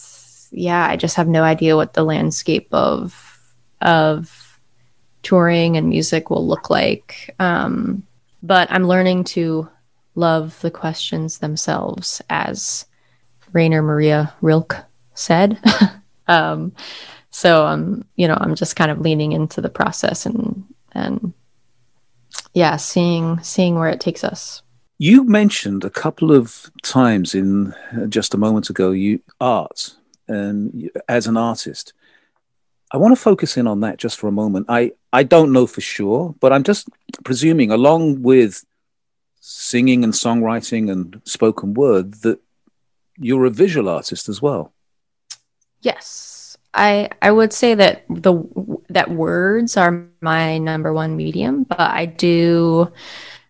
[0.52, 3.38] yeah, I just have no idea what the landscape of,
[3.80, 4.49] of
[5.22, 7.34] touring and music will look like.
[7.38, 8.06] Um,
[8.42, 9.68] but I'm learning to
[10.14, 12.86] love the questions themselves, as
[13.52, 14.76] Rainer Maria Rilke
[15.14, 15.58] said.
[16.28, 16.72] um,
[17.30, 21.32] so um, you know, I'm just kind of leaning into the process and and
[22.54, 24.62] yeah, seeing seeing where it takes us.
[24.98, 29.96] You mentioned a couple of times in uh, just a moment ago you art
[30.28, 31.92] and as an artist.
[32.92, 34.66] I want to focus in on that just for a moment.
[34.68, 36.88] I, I don't know for sure, but I'm just
[37.24, 38.64] presuming, along with
[39.40, 42.40] singing and songwriting and spoken word, that
[43.16, 44.72] you're a visual artist as well.
[45.82, 46.56] Yes.
[46.72, 48.44] I I would say that the
[48.90, 52.92] that words are my number one medium, but I do,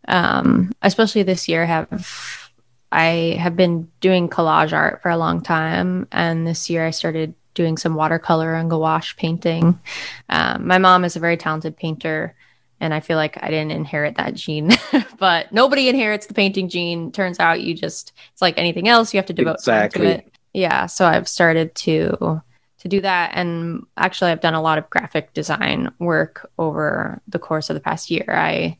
[0.08, 2.50] um, especially this year, have
[2.90, 7.34] I have been doing collage art for a long time, and this year I started
[7.54, 9.80] doing some watercolor and gouache painting.
[10.28, 12.34] Um, my mom is a very talented painter,
[12.80, 14.70] and I feel like I didn't inherit that gene,
[15.18, 17.12] but nobody inherits the painting gene.
[17.12, 20.06] Turns out you just it's like anything else; you have to devote exactly.
[20.06, 20.34] time to it.
[20.52, 22.42] Yeah, so I've started to
[22.80, 23.32] to do that.
[23.34, 27.80] And actually, I've done a lot of graphic design work over the course of the
[27.80, 28.24] past year.
[28.28, 28.78] I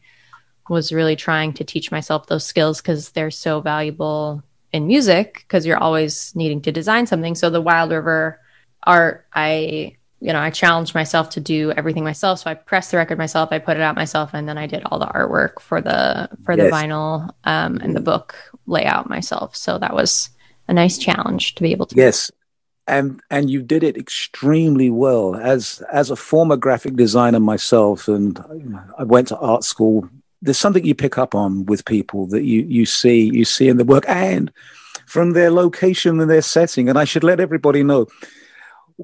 [0.69, 5.67] was really trying to teach myself those skills because they're so valuable in music because
[5.67, 7.35] you're always needing to design something.
[7.35, 8.41] So the Wild River
[8.85, 12.41] art, I you know, I challenged myself to do everything myself.
[12.41, 14.83] So I pressed the record myself, I put it out myself, and then I did
[14.85, 16.73] all the artwork for the for the yes.
[16.73, 18.35] vinyl um, and the book
[18.67, 19.57] layout myself.
[19.57, 20.29] So that was
[20.69, 21.97] a nice challenge to be able to.
[21.97, 22.31] Yes,
[22.87, 28.45] and and you did it extremely well as as a former graphic designer myself and
[28.99, 30.09] i went to art school
[30.43, 33.77] there's something you pick up on with people that you you see you see in
[33.77, 34.53] the work and
[35.07, 38.07] from their location and their setting and i should let everybody know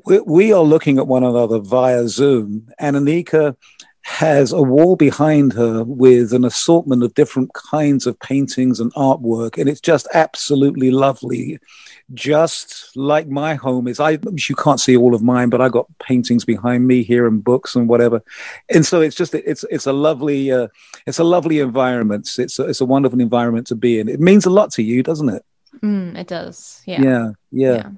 [0.04, 3.56] we, we are looking at one another via zoom and anika
[4.02, 9.58] has a wall behind her with an assortment of different kinds of paintings and artwork
[9.58, 11.58] and it's just absolutely lovely
[12.14, 13.98] just like my home is.
[13.98, 14.12] I
[14.48, 17.74] you can't see all of mine, but I got paintings behind me here and books
[17.74, 18.22] and whatever,
[18.72, 20.68] and so it's just it's it's a lovely uh,
[21.06, 22.30] it's a lovely environment.
[22.38, 24.08] It's a, it's a wonderful environment to be in.
[24.08, 25.44] It means a lot to you, doesn't it?
[25.80, 26.82] Mm, it does.
[26.86, 27.02] Yeah.
[27.02, 27.30] yeah.
[27.50, 27.74] Yeah.
[27.74, 27.90] Yeah.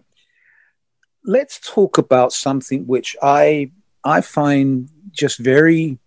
[1.29, 3.71] Let's talk about something which I
[4.03, 5.99] I find just very,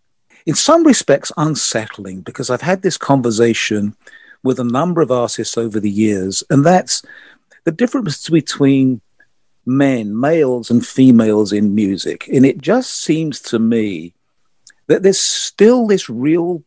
[0.48, 3.96] in some respects, unsettling because I've had this conversation
[4.42, 7.04] with a number of artists over the years, and that's
[7.66, 9.02] the difference between
[9.64, 12.28] men, males, and females in music.
[12.30, 14.16] And it just seems to me
[14.88, 16.64] that there's still this real,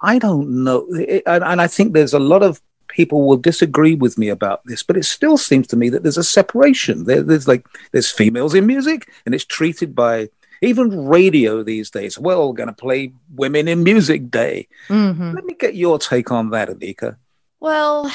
[0.00, 0.86] I don't know,
[1.26, 4.96] and I think there's a lot of people will disagree with me about this, but
[4.96, 7.04] it still seems to me that there's a separation.
[7.04, 10.30] There, there's like, there's females in music, and it's treated by
[10.60, 12.18] even radio these days.
[12.18, 14.68] Well, we're all going to play Women in Music Day.
[14.88, 15.32] Mm-hmm.
[15.34, 17.16] Let me get your take on that, Anika.
[17.60, 18.10] Well,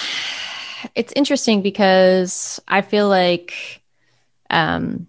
[0.95, 3.82] it's interesting because I feel like,
[4.49, 5.07] um,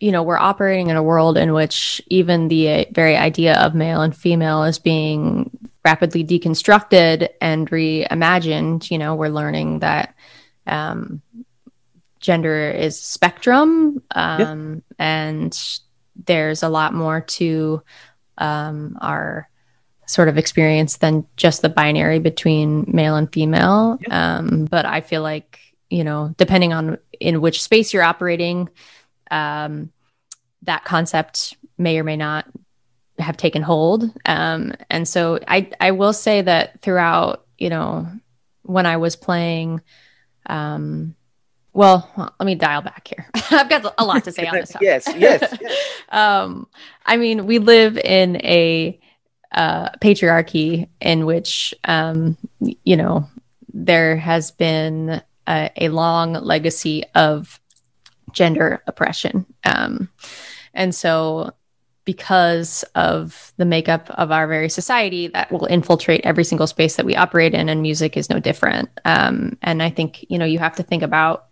[0.00, 3.74] you know, we're operating in a world in which even the uh, very idea of
[3.74, 5.50] male and female is being
[5.84, 8.90] rapidly deconstructed and reimagined.
[8.90, 10.14] You know, we're learning that
[10.66, 11.22] um,
[12.20, 14.82] gender is spectrum, um, yep.
[14.98, 15.78] and
[16.26, 17.82] there's a lot more to
[18.38, 19.48] um, our
[20.06, 23.98] sort of experience than just the binary between male and female.
[24.00, 24.38] Yeah.
[24.38, 25.58] Um, but I feel like,
[25.90, 28.68] you know, depending on in which space you're operating,
[29.30, 29.90] um,
[30.62, 32.46] that concept may or may not
[33.22, 34.10] have taken hold.
[34.26, 38.08] Um, and so I, I will say that throughout, you know,
[38.62, 39.80] when I was playing,
[40.46, 41.14] um,
[41.72, 43.26] well, let me dial back here.
[43.50, 44.76] I've got a lot to say on this.
[44.80, 45.56] yes, yes.
[45.60, 45.80] yes.
[46.10, 46.68] um,
[47.06, 49.00] I mean, we live in a
[49.52, 52.36] uh, patriarchy in which um,
[52.84, 53.28] you know
[53.72, 57.60] there has been a, a long legacy of
[58.32, 60.08] gender oppression um,
[60.72, 61.52] and so
[62.04, 67.06] because of the makeup of our very society that will infiltrate every single space that
[67.06, 70.58] we operate in and music is no different um, and i think you know you
[70.58, 71.46] have to think about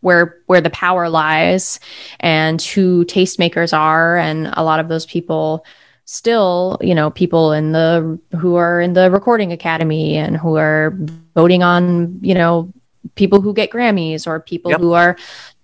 [0.00, 1.80] where where the power lies
[2.20, 5.64] and who tastemakers are and a lot of those people
[6.04, 10.96] still you know people in the who are in the recording academy and who are
[11.34, 12.72] voting on you know
[13.14, 14.80] people who get grammys or people yep.
[14.80, 15.16] who are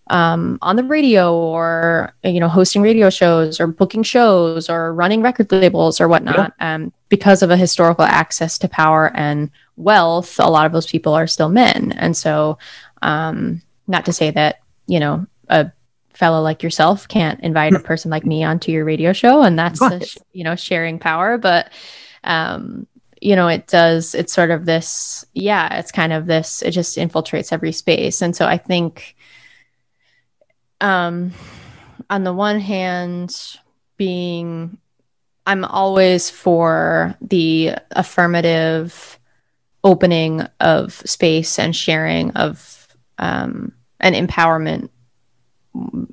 [0.09, 5.23] um, on the radio or you know hosting radio shows or booking shows or running
[5.23, 6.75] record labels or whatnot yeah.
[6.75, 11.15] um, because of a historical access to power and wealth a lot of those people
[11.15, 11.93] are still men.
[11.93, 12.59] And so
[13.03, 15.71] um, not to say that you know a
[16.13, 20.17] fellow like yourself can't invite a person like me onto your radio show and that's
[20.33, 21.73] you know sharing power but
[22.23, 22.87] um
[23.21, 26.97] you know it does it's sort of this yeah it's kind of this it just
[26.99, 28.23] infiltrates every space.
[28.23, 29.17] And so i think
[30.85, 31.33] um,
[32.11, 33.35] on the one hand,
[33.97, 34.77] being,
[35.47, 39.19] I'm always for the affirmative
[39.83, 44.91] opening of space and sharing of um, an empowerment,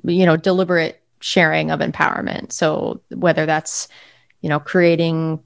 [0.04, 2.50] you know, deliberate sharing of empowerment.
[2.52, 3.88] So whether that's,
[4.40, 5.42] you know, creating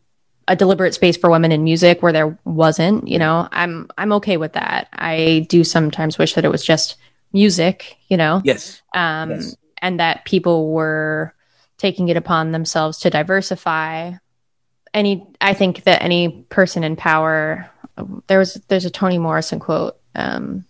[0.46, 4.36] a deliberate space for women in music where there wasn't, you know, I'm I'm okay
[4.36, 4.88] with that.
[4.92, 6.96] I do sometimes wish that it was just
[7.36, 8.40] music, you know?
[8.42, 8.80] Yes.
[8.94, 9.56] Um, yes.
[9.82, 11.34] And that people were
[11.76, 14.14] taking it upon themselves to diversify.
[14.94, 17.70] Any, I think that any person in power,
[18.26, 20.64] there was, there's a Toni Morrison quote um,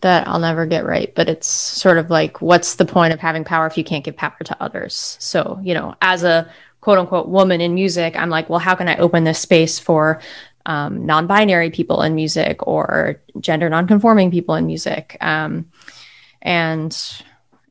[0.00, 3.44] that I'll never get right, but it's sort of like, what's the point of having
[3.44, 5.18] power if you can't give power to others?
[5.20, 6.50] So, you know, as a
[6.80, 10.22] quote unquote woman in music, I'm like, well, how can I open this space for
[10.66, 15.70] um, non-binary people in music or gender non-conforming people in music um,
[16.42, 17.22] and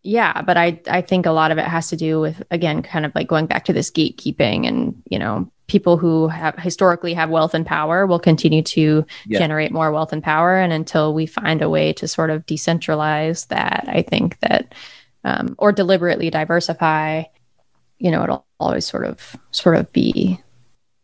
[0.04, 3.06] yeah but i i think a lot of it has to do with again kind
[3.06, 7.30] of like going back to this gatekeeping and you know people who have historically have
[7.30, 9.40] wealth and power will continue to yeah.
[9.40, 13.48] generate more wealth and power and until we find a way to sort of decentralize
[13.48, 14.74] that i think that
[15.24, 17.24] um, or deliberately diversify
[17.98, 20.43] you know it'll always sort of sort of be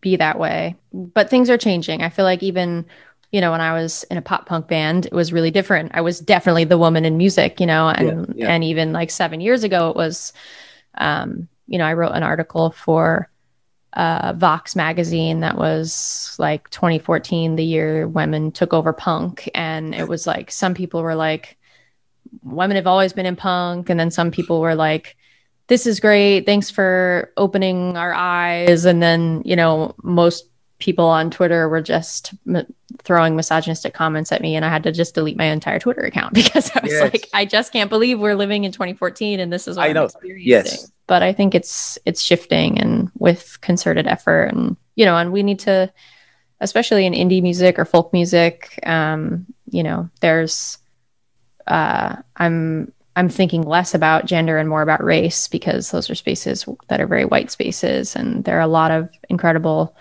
[0.01, 0.75] be that way.
[0.93, 2.01] But things are changing.
[2.01, 2.85] I feel like even
[3.31, 5.91] you know when I was in a pop punk band, it was really different.
[5.93, 8.53] I was definitely the woman in music, you know, and yeah, yeah.
[8.53, 10.33] and even like 7 years ago it was
[10.97, 13.29] um you know, I wrote an article for
[13.93, 19.49] uh, Vox magazine that was like 2014, the year women took over punk.
[19.53, 21.57] And it was like some people were like,
[22.43, 23.89] women have always been in punk.
[23.89, 25.15] And then some people were like,
[25.69, 26.45] this is great.
[26.45, 28.85] Thanks for opening our eyes.
[28.85, 30.49] And then, you know, most
[30.79, 32.65] people on Twitter were just m-
[33.03, 36.33] throwing misogynistic comments at me, and I had to just delete my entire Twitter account
[36.33, 37.13] because I was yes.
[37.13, 39.93] like, I just can't believe we're living in 2014 and this is what I I'm
[39.93, 40.05] know.
[40.05, 40.47] experiencing.
[40.49, 40.91] Yes.
[41.05, 45.43] But I think it's it's shifting and with concerted effort, and you know, and we
[45.43, 45.91] need to,
[46.61, 50.77] especially in indie music or folk music, um, you know, there's,
[51.67, 56.65] uh, I'm I'm thinking less about gender and more about race because those are spaces
[56.87, 58.15] that are very white spaces.
[58.15, 59.93] And there are a lot of incredible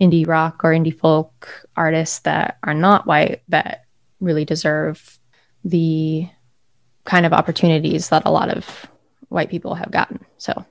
[0.00, 3.84] indie rock or indie folk artists that are not white that
[4.18, 5.20] really deserve
[5.64, 6.28] the
[7.04, 8.88] kind of opportunities that a lot of
[9.28, 10.18] white people have gotten.
[10.36, 10.64] So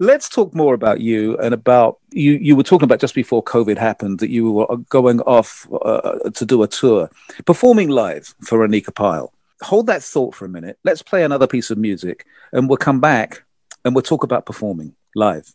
[0.00, 3.76] let's talk more about you and about you you were talking about just before covid
[3.76, 7.10] happened that you were going off uh, to do a tour
[7.44, 9.32] performing live for anika pyle
[9.62, 10.78] hold that thought for a minute.
[10.84, 13.44] Let's play another piece of music and we'll come back
[13.84, 15.52] and we'll talk about performing live.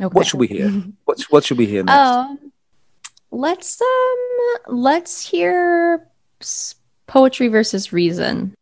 [0.00, 0.12] Okay.
[0.12, 0.68] What should we hear?
[1.04, 1.98] what, what should we hear next?
[1.98, 2.52] Um,
[3.30, 6.06] let's um let's hear
[7.06, 8.54] poetry versus reason.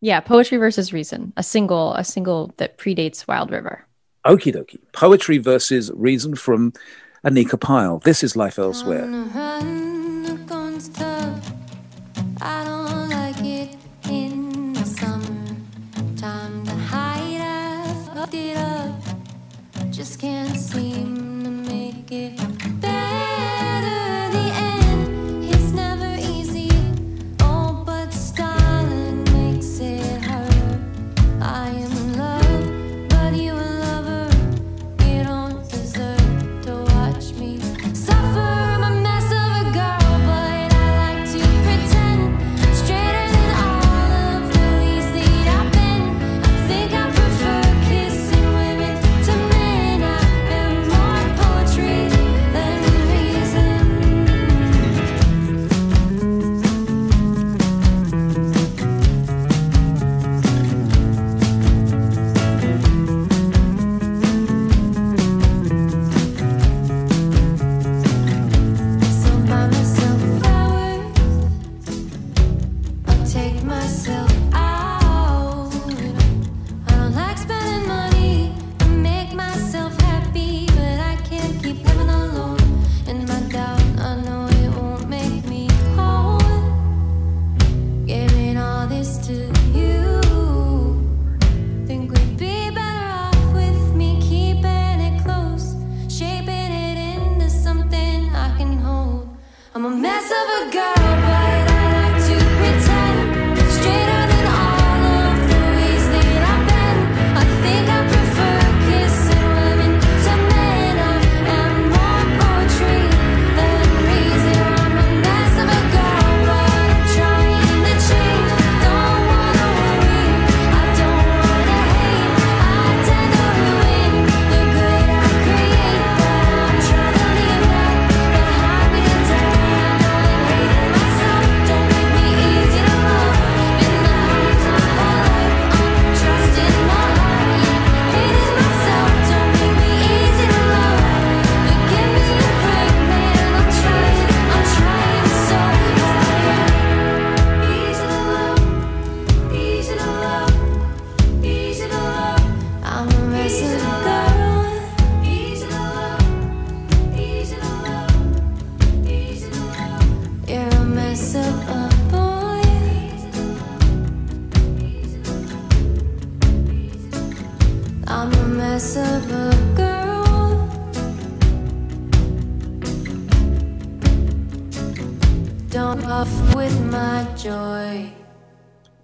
[0.00, 1.32] Yeah, poetry versus reason.
[1.36, 3.84] A single, a single that predates Wild River.
[4.24, 4.78] Okie dokie.
[4.92, 6.72] Poetry versus reason from
[7.24, 7.98] Anika Pyle.
[7.98, 9.06] This is Life Elsewhere.
[22.10, 22.49] To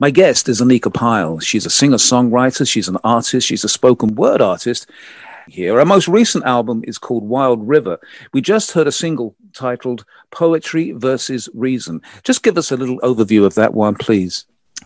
[0.06, 1.40] My guest is Anika Pyle.
[1.40, 4.88] She's a singer songwriter, she's an artist, she's a spoken word artist.
[5.48, 7.98] Here, her most recent album is called Wild River.
[8.32, 12.00] We just heard a single titled Poetry versus Reason.
[12.22, 14.44] Just give us a little overview of that one, please.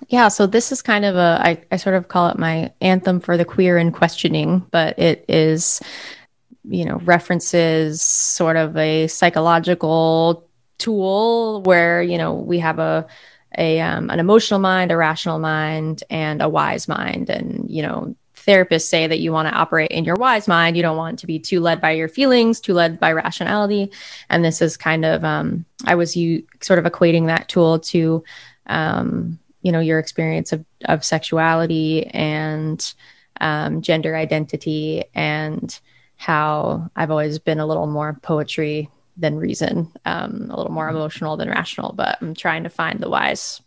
[0.08, 3.20] Yeah, so this is kind of a I, I sort of call it my anthem
[3.20, 5.82] for the queer and questioning, but it is,
[6.64, 10.48] you know, references sort of a psychological
[10.78, 13.06] tool where, you know, we have a
[13.58, 17.30] a um, an emotional mind, a rational mind, and a wise mind.
[17.30, 20.76] And, you know, therapists say that you want to operate in your wise mind.
[20.76, 23.90] You don't want to be too led by your feelings, too led by rationality.
[24.28, 28.24] And this is kind of um, I was you sort of equating that tool to
[28.66, 32.94] um, you know your experience of, of sexuality and
[33.40, 35.80] um, gender identity and
[36.16, 41.36] how i've always been a little more poetry than reason um, a little more emotional
[41.36, 43.60] than rational but i'm trying to find the wise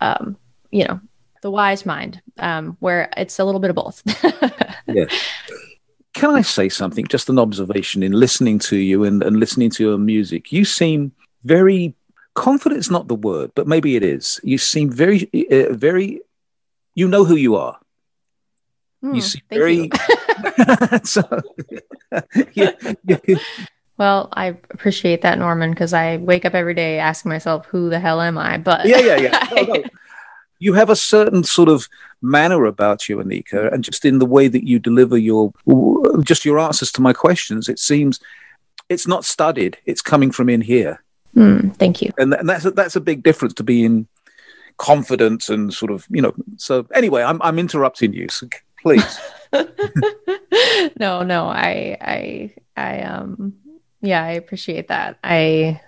[0.00, 0.36] um,
[0.70, 1.00] you know
[1.42, 4.02] the wise mind um, where it's a little bit of both
[4.88, 5.06] Yeah.
[6.14, 7.06] Can I say something?
[7.06, 10.50] Just an observation in listening to you and, and listening to your music.
[10.50, 11.12] You seem
[11.44, 11.94] very
[12.34, 14.40] confident is not the word, but maybe it is.
[14.42, 16.20] You seem very, uh, very,
[16.94, 17.78] you know who you are.
[19.00, 19.90] Hmm, you seem thank very, you.
[21.04, 21.22] so,
[22.52, 22.72] yeah.
[23.98, 28.00] Well i appreciate that norman because i wake up every day asking myself who the
[28.00, 29.48] hell am i but yeah, yeah, yeah.
[29.54, 29.84] No, no.
[30.60, 31.88] You have a certain sort of
[32.20, 35.52] manner about you, Anika, and just in the way that you deliver your
[36.24, 38.18] just your answers to my questions, it seems
[38.88, 41.00] it's not studied; it's coming from in here,
[41.34, 44.08] Hmm, thank you and, th- and that's a, that's a big difference to being
[44.78, 46.34] confident and sort of you know.
[46.56, 48.48] So anyway, I'm I'm interrupting you, so
[48.82, 49.20] please.
[50.98, 53.54] no, no, I, I, I, um,
[54.00, 55.18] yeah, I appreciate that.
[55.22, 55.80] I,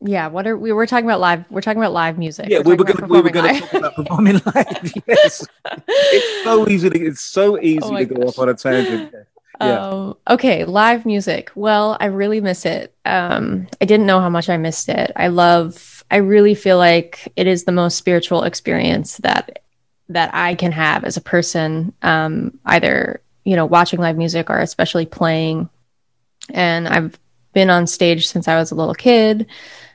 [0.00, 0.72] yeah, what are we?
[0.72, 1.50] We're talking about live.
[1.50, 2.48] We're talking about live music.
[2.48, 3.60] Yeah, we were going about we were to live.
[3.60, 4.92] talk about performing live.
[5.06, 5.46] Yes,
[5.88, 6.90] it's so easy.
[6.90, 8.28] To, it's so easy Oh to go gosh.
[8.28, 9.12] off on a tangent.
[9.12, 9.24] Yeah.
[9.58, 11.50] Um, okay, live music.
[11.54, 12.94] Well, I really miss it.
[13.06, 15.12] Um, I didn't know how much I missed it.
[15.16, 16.04] I love.
[16.10, 19.62] I really feel like it is the most spiritual experience that
[20.10, 21.94] that I can have as a person.
[22.02, 25.70] Um, either you know, watching live music or especially playing.
[26.50, 27.18] And I've
[27.56, 29.46] been on stage since I was a little kid.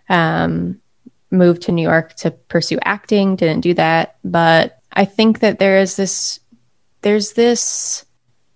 [0.09, 0.81] Um,
[1.29, 3.35] moved to New York to pursue acting.
[3.35, 6.39] Didn't do that, but I think that there is this.
[7.01, 8.03] There's this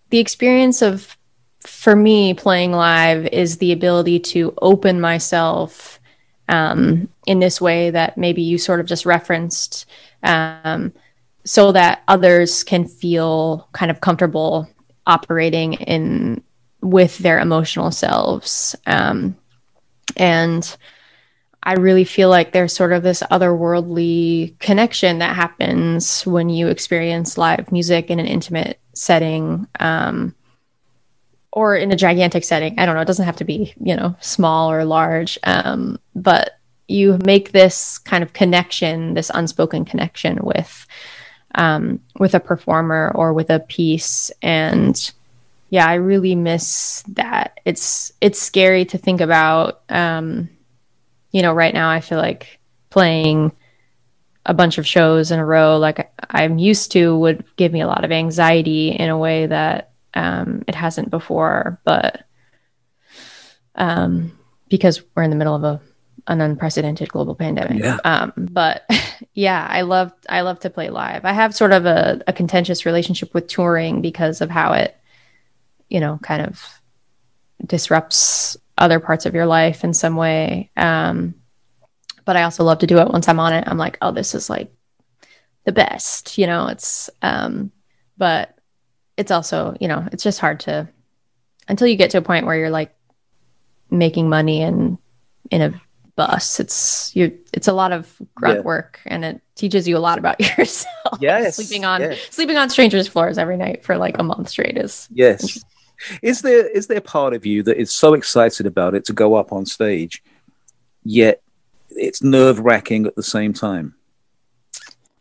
[0.10, 1.16] the experience of
[1.62, 6.00] for me playing live is the ability to open myself
[6.50, 9.86] um, in this way that maybe you sort of just referenced
[10.24, 10.92] um,
[11.44, 14.68] so that others can feel kind of comfortable
[15.06, 16.44] operating in
[16.86, 19.36] with their emotional selves um,
[20.18, 20.78] and
[21.64, 27.38] i really feel like there's sort of this otherworldly connection that happens when you experience
[27.38, 30.34] live music in an intimate setting um,
[31.56, 32.78] or in a gigantic setting.
[32.78, 33.02] I don't know.
[33.02, 35.40] It doesn't have to be, you know, small or large.
[35.44, 40.86] Um, but you make this kind of connection, this unspoken connection with
[41.56, 44.30] um, with a performer or with a piece.
[44.42, 45.12] And
[45.70, 47.60] yeah, I really miss that.
[47.66, 49.82] It's it's scary to think about.
[49.90, 50.50] Um,
[51.32, 52.60] you know, right now I feel like
[52.90, 53.52] playing
[54.46, 57.88] a bunch of shows in a row like I'm used to would give me a
[57.88, 61.80] lot of anxiety in a way that um, it hasn't before.
[61.84, 62.24] But
[63.74, 64.38] um,
[64.70, 65.82] because we're in the middle of a
[66.28, 67.84] an unprecedented global pandemic.
[67.84, 67.98] Yeah.
[68.04, 68.90] Um, but
[69.34, 71.26] yeah, I love I love to play live.
[71.26, 74.98] I have sort of a, a contentious relationship with touring because of how it,
[75.90, 76.64] you know, kind of
[77.66, 80.70] disrupts other parts of your life in some way.
[80.76, 81.36] Um,
[82.26, 83.64] but I also love to do it once I'm on it.
[83.68, 84.72] I'm like, oh, this is like
[85.64, 87.72] the best, you know, it's um
[88.18, 88.58] but
[89.18, 90.88] it's also, you know, it's just hard to
[91.68, 92.94] until you get to a point where you're like
[93.90, 94.98] making money and
[95.52, 95.82] in a
[96.16, 96.60] bus.
[96.60, 98.64] It's you it's a lot of grunt Yeah.
[98.64, 101.20] work and it teaches you a lot about yourself.
[101.20, 102.28] Yes, sleeping on yes.
[102.32, 105.64] sleeping on strangers' floors every night for like a month straight is Yes.
[106.22, 109.36] Is there is there part of you that is so excited about it to go
[109.36, 110.24] up on stage,
[111.04, 111.42] yet
[111.90, 113.96] it's nerve wracking at the same time?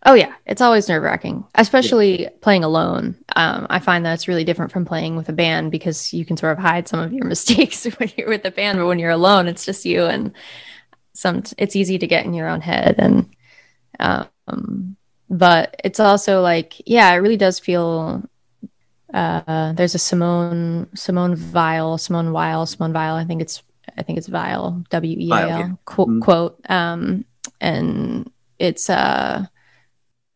[0.07, 3.17] Oh yeah, it's always nerve wracking, especially playing alone.
[3.37, 6.37] Um, I find that it's really different from playing with a band because you can
[6.37, 9.11] sort of hide some of your mistakes when you're with a band, but when you're
[9.11, 10.33] alone, it's just you, and
[11.15, 12.97] some it's easy to get in your own head.
[12.99, 13.35] And
[13.99, 14.97] um,
[15.31, 18.23] but it's also like, yeah, it really does feel.
[19.15, 23.15] Uh, there's a Simone Simone Weil Simone Weil Simone Weil.
[23.15, 23.63] I think it's
[23.97, 25.69] I think it's Weil W E yeah.
[25.71, 26.21] L quote Mm.
[26.23, 26.61] quote.
[26.69, 27.25] Um,
[27.61, 29.45] and it's uh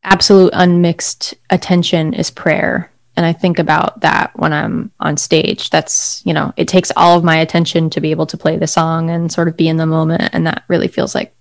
[0.05, 6.23] absolute unmixed attention is prayer and i think about that when i'm on stage that's
[6.25, 9.11] you know it takes all of my attention to be able to play the song
[9.11, 11.35] and sort of be in the moment and that really feels like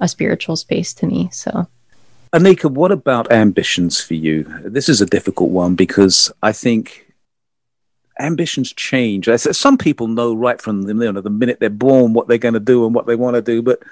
[0.00, 1.66] a spiritual space to me so
[2.34, 4.44] Anika, what about ambitions for you?
[4.64, 7.12] This is a difficult one because I think
[8.18, 9.28] ambitions change.
[9.36, 12.54] Some people know right from the, you know, the minute they're born what they're going
[12.54, 13.82] to do and what they want to do, but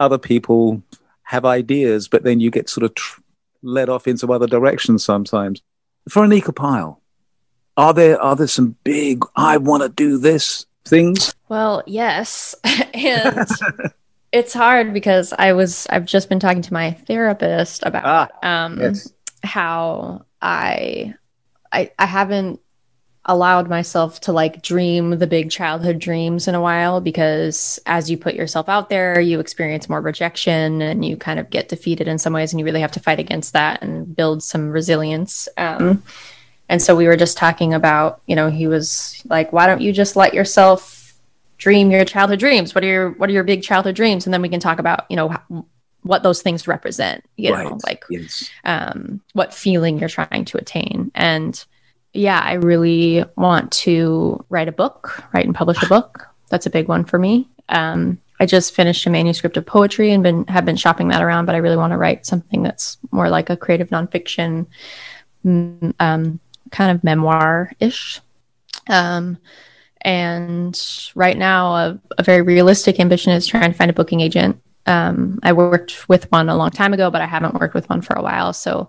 [0.00, 0.82] other people
[1.22, 3.20] have ideas, but then you get sort of tr-
[3.62, 5.62] led off into other directions sometimes.
[6.08, 7.00] For Anika Pyle,
[7.76, 11.34] are there are there some big I want to do this things?
[11.48, 12.54] well yes
[12.94, 13.46] and
[14.32, 18.94] it's hard because i was i've just been talking to my therapist about um
[19.42, 21.14] how I,
[21.72, 22.60] I I haven't
[23.26, 28.16] allowed myself to like dream the big childhood dreams in a while because as you
[28.16, 32.18] put yourself out there you experience more rejection and you kind of get defeated in
[32.18, 35.48] some ways and you really have to fight against that and build some resilience.
[35.58, 36.02] Um,
[36.70, 39.92] and so we were just talking about you know he was like why don't you
[39.92, 40.99] just let yourself
[41.60, 44.42] dream your childhood dreams what are your what are your big childhood dreams and then
[44.42, 45.66] we can talk about you know how,
[46.02, 48.50] what those things represent you know like yes.
[48.64, 51.10] um, what feeling you're trying to attain.
[51.14, 51.62] And
[52.12, 56.26] yeah, I really want to write a book, write and publish a book.
[56.48, 57.48] That's a big one for me.
[57.68, 61.46] Um, I just finished a manuscript of poetry and been have been shopping that around,
[61.46, 64.66] but I really want to write something that's more like a creative nonfiction,
[65.44, 66.40] mm, um,
[66.70, 68.20] kind of memoir ish.
[68.88, 69.38] Um,
[70.02, 70.78] and
[71.14, 74.60] right now, a, a very realistic ambition is trying to find a booking agent.
[74.86, 78.00] Um, I worked with one a long time ago, but I haven't worked with one
[78.00, 78.52] for a while.
[78.52, 78.88] So,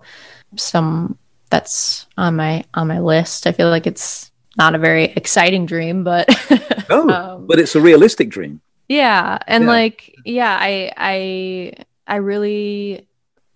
[0.56, 1.18] some
[1.50, 3.46] that's on my on my list.
[3.46, 6.28] I feel like it's not a very exciting dream, but
[6.90, 8.60] Oh, um, but it's a realistic dream.
[8.88, 9.70] yeah and Yeah.
[9.70, 11.72] like yeah i i
[12.06, 13.06] i really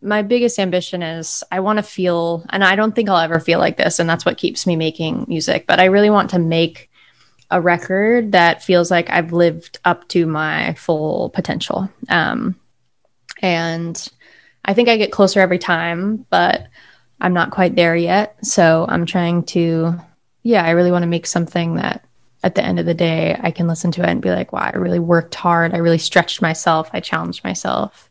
[0.01, 3.59] my biggest ambition is i want to feel and i don't think i'll ever feel
[3.59, 6.89] like this and that's what keeps me making music but i really want to make
[7.51, 12.55] a record that feels like i've lived up to my full potential um
[13.43, 14.09] and
[14.65, 16.69] i think i get closer every time but
[17.21, 19.95] i'm not quite there yet so i'm trying to
[20.43, 22.07] yeah i really want to make something that
[22.47, 24.71] at the end of the day, I can listen to it and be like, wow,
[24.73, 25.75] I really worked hard.
[25.75, 26.89] I really stretched myself.
[26.93, 28.09] I challenged myself,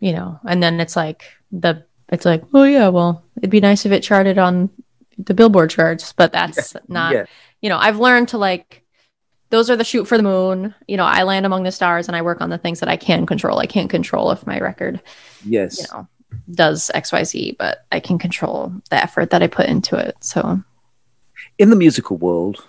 [0.00, 1.22] you know, and then it's like
[1.52, 4.68] the, it's like, oh yeah, well, it'd be nice if it charted on
[5.16, 7.26] the billboard charts, but that's not, yeah.
[7.60, 8.82] You know, I've learned to like,
[9.50, 10.74] those are the shoot for the moon.
[10.86, 12.96] You know, I land among the stars and I work on the things that I
[12.96, 13.58] can control.
[13.58, 15.00] I can't control if my record,
[15.44, 15.78] Yes.
[15.78, 16.06] you know,
[16.52, 20.16] does XYZ, but I can control the effort that I put into it.
[20.20, 20.62] So,
[21.58, 22.64] in the musical world,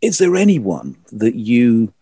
[0.00, 1.92] is there anyone that you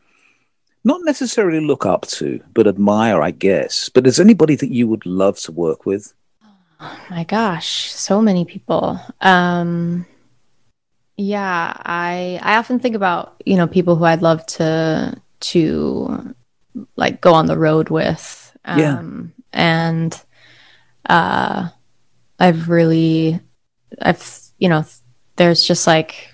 [0.83, 3.89] not necessarily look up to, but admire, I guess?
[3.91, 6.13] But is anybody that you would love to work with?
[7.11, 10.07] my gosh so many people um
[11.21, 16.35] yeah i i often think about you know people who i'd love to to
[16.97, 18.57] like go on the road with.
[18.65, 19.03] Um Yeah.
[19.53, 20.25] and
[21.09, 21.69] uh
[22.39, 23.41] i've really
[24.01, 24.85] i've you know
[25.37, 26.33] there's just like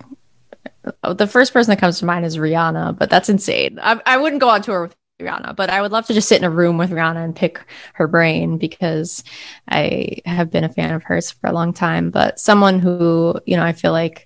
[1.02, 3.78] oh, the first person that comes to mind is rihanna but that's insane.
[3.82, 6.38] I, I wouldn't go on tour with rihanna but i would love to just sit
[6.38, 7.60] in a room with rihanna and pick
[7.94, 9.24] her brain because
[9.68, 13.56] I have been a fan of hers for a long time, but someone who, you
[13.56, 14.25] know, I feel like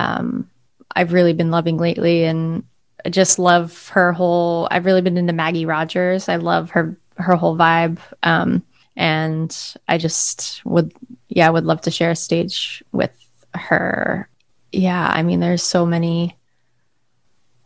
[0.00, 0.48] um,
[0.96, 2.64] I've really been loving lately and
[3.04, 4.66] I just love her whole.
[4.70, 6.28] I've really been into Maggie Rogers.
[6.28, 8.62] I love her her whole vibe, um,
[8.96, 9.56] and
[9.88, 10.92] I just would
[11.28, 13.12] yeah would love to share a stage with
[13.54, 14.28] her.
[14.72, 16.36] Yeah, I mean, there's so many,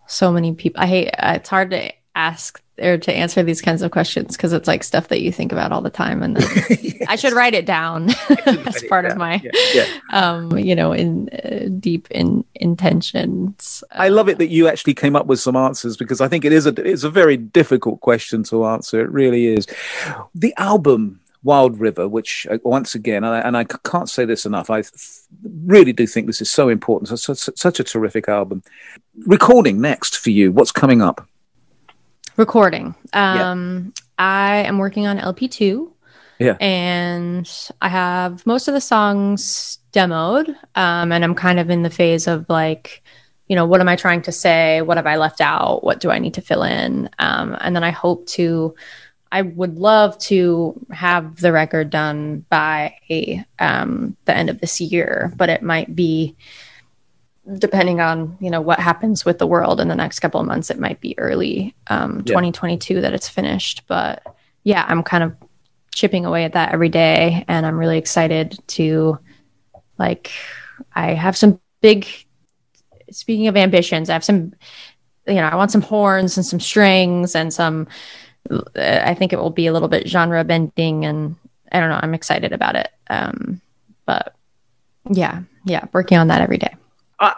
[0.07, 0.81] so many people.
[0.81, 1.11] I hate.
[1.19, 5.09] It's hard to ask or to answer these kinds of questions because it's like stuff
[5.09, 8.11] that you think about all the time, and then I should write it down
[8.47, 9.87] as part of my, Yeah, yeah.
[10.13, 13.85] um, you know, in uh, deep in intentions.
[13.93, 16.53] I love it that you actually came up with some answers because I think it
[16.53, 19.01] is a it's a very difficult question to answer.
[19.01, 19.67] It really is.
[20.35, 24.47] The album Wild River, which uh, once again, and I, and I can't say this
[24.47, 24.93] enough, I th-
[25.67, 27.09] really do think this is so important.
[27.09, 28.63] Such, such, such a terrific album.
[29.27, 30.51] Recording next for you.
[30.51, 31.29] What's coming up?
[32.37, 32.95] Recording.
[33.13, 35.91] Um, I am working on LP2
[36.39, 36.57] Yeah.
[36.61, 40.49] and I have most of the songs demoed.
[40.75, 43.03] Um, and I'm kind of in the phase of like,
[43.49, 44.83] you know, what am I trying to say?
[44.83, 45.85] What have I left out?
[45.85, 47.11] What do I need to fill in?
[47.19, 48.75] Um, and then I hope to,
[49.31, 52.95] I would love to have the record done by
[53.59, 56.37] um, the end of this year, but it might be
[57.59, 60.71] depending on you know what happens with the world in the next couple of months
[60.71, 62.33] it might be early um Yeah.
[62.33, 63.83] 2022 that it's finished.
[63.87, 64.23] But
[64.63, 65.37] yeah i'm kind of
[65.95, 69.19] chipping away at that every day and i'm really excited to
[69.99, 70.33] like
[70.95, 72.07] i have some big
[73.11, 74.55] speaking of ambitions i have some
[75.27, 77.87] you know i want some horns and some strings and some
[78.77, 81.37] i think it will be a little bit genre bending and
[81.73, 82.91] i don't know i'm excited about it.
[83.11, 83.61] Um
[84.07, 84.35] but
[85.11, 86.75] yeah yeah working on that every day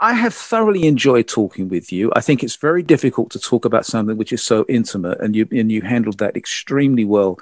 [0.01, 2.13] I, have thoroughly enjoyed talking with you.
[2.15, 5.47] I think it's very difficult to talk about something which is so intimate, and you
[5.51, 7.39] and you handled that extremely well.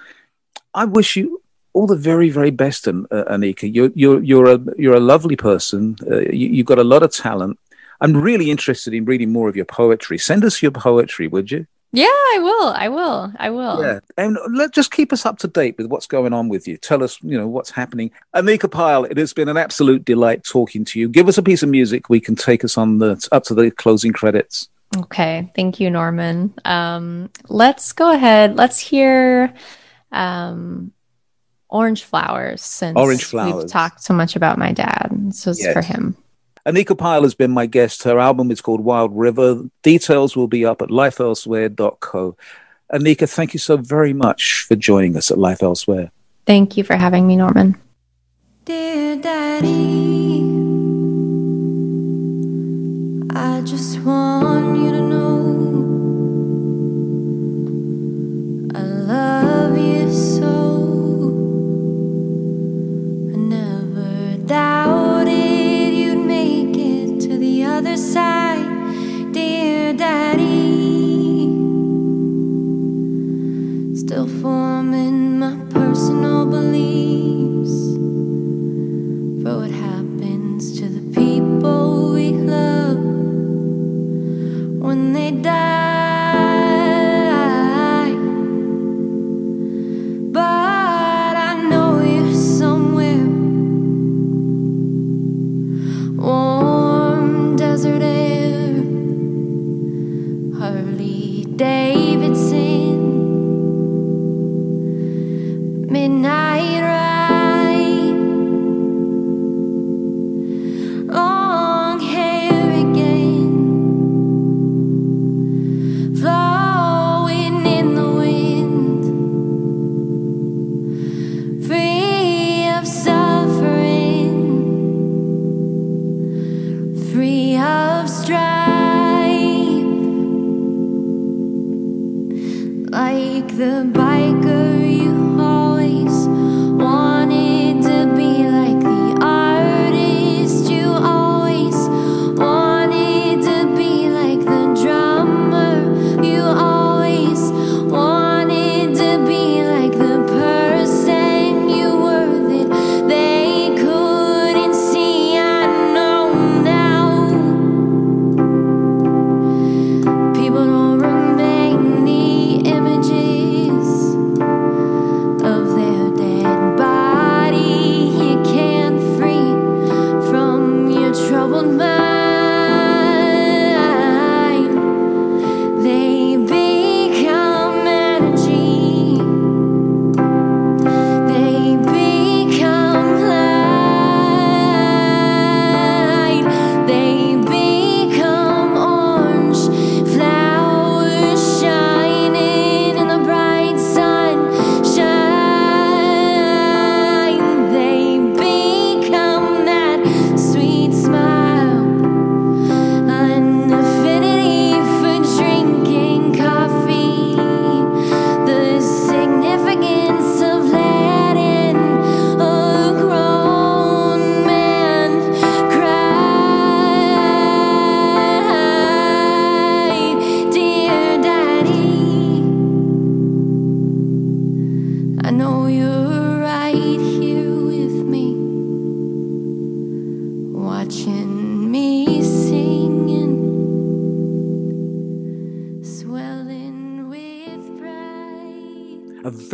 [0.75, 1.43] I wish you
[1.75, 3.73] all the very, very best, uh, Anika.
[3.73, 5.97] You're you're you're a you're a lovely person.
[6.11, 7.59] Uh, you, you've got a lot of talent.
[8.01, 10.19] I'm really interested in reading more of your poetry.
[10.19, 11.67] Send us your poetry, would you?
[11.95, 12.69] Yeah, I will.
[12.69, 13.33] I will.
[13.39, 13.83] I will.
[13.83, 16.77] Yeah, and let just keep us up to date with what's going on with you.
[16.77, 18.11] Tell us, you know, what's happening.
[18.35, 21.09] Anika Pyle, it has been an absolute delight talking to you.
[21.09, 23.71] Give us a piece of music we can take us on the up to the
[23.71, 24.69] closing credits.
[24.97, 25.51] Okay.
[25.55, 26.53] Thank you, Norman.
[26.65, 28.57] Um, let's go ahead.
[28.57, 29.55] Let's hear
[30.11, 30.93] um,
[31.69, 35.11] Orange Flowers since Orange we've talked so much about my dad.
[35.13, 36.17] This was for him.
[36.67, 38.05] Anika Pyle has been my guest.
[38.05, 39.65] Her album is called Wild River.
[39.83, 42.37] Details will be up at lifeelsewhere.co.
[42.93, 46.11] Anika, thank you so very much for joining us at Life Elsewhere.
[46.47, 47.77] Thank you for having me, Norman.
[48.65, 50.41] Dear Daddy,
[53.31, 55.34] I just want you to know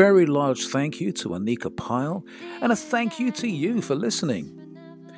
[0.00, 2.24] very large thank you to Anika Pyle,
[2.62, 4.46] and a thank you to you for listening.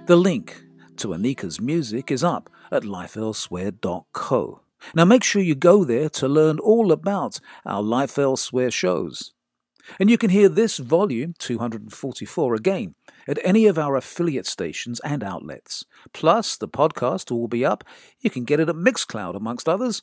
[0.06, 0.60] The link
[0.96, 4.60] to Anika's music is up at lifeelsewhere.co.
[4.96, 9.32] Now make sure you go there to learn all about our Life Elsewhere shows.
[10.00, 12.96] And you can hear this volume 244 again
[13.28, 15.84] at any of our affiliate stations and outlets.
[16.12, 17.84] Plus, the podcast will be up.
[18.18, 20.02] You can get it at Mixcloud, amongst others.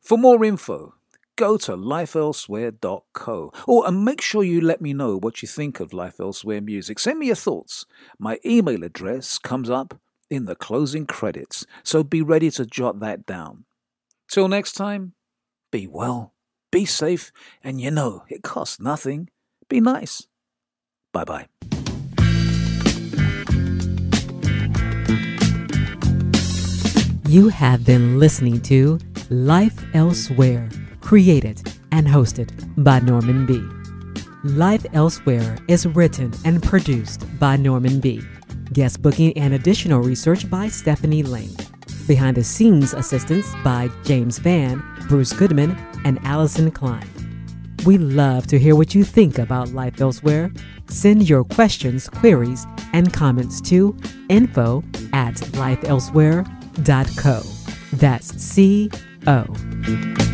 [0.00, 0.94] For more info,
[1.38, 3.52] go to lifeelsewhere.co.
[3.66, 6.98] Or and make sure you let me know what you think of Life Elsewhere music.
[6.98, 7.86] Send me your thoughts.
[8.18, 13.24] My email address comes up in the closing credits, so be ready to jot that
[13.24, 13.64] down.
[14.30, 15.14] Till next time,
[15.70, 16.34] be well,
[16.70, 17.32] be safe,
[17.64, 19.30] and you know it costs nothing.
[19.70, 20.26] Be nice.
[21.14, 21.46] Bye bye.
[27.26, 28.98] You have been listening to
[29.30, 30.68] Life Elsewhere,
[31.08, 32.50] created and hosted
[32.84, 33.66] by Norman B.
[34.44, 38.20] Life Elsewhere is written and produced by Norman B.
[38.74, 41.56] Guest booking and additional research by Stephanie Lane.
[42.06, 47.08] Behind the scenes assistance by James Van, Bruce Goodman, and Allison Klein.
[47.86, 50.52] We love to hear what you think about Life Elsewhere.
[50.90, 53.96] Send your questions, queries, and comments to
[54.28, 54.84] info
[55.14, 57.42] at lifeelsewhere.co.
[57.96, 58.90] That's C
[59.26, 60.27] O.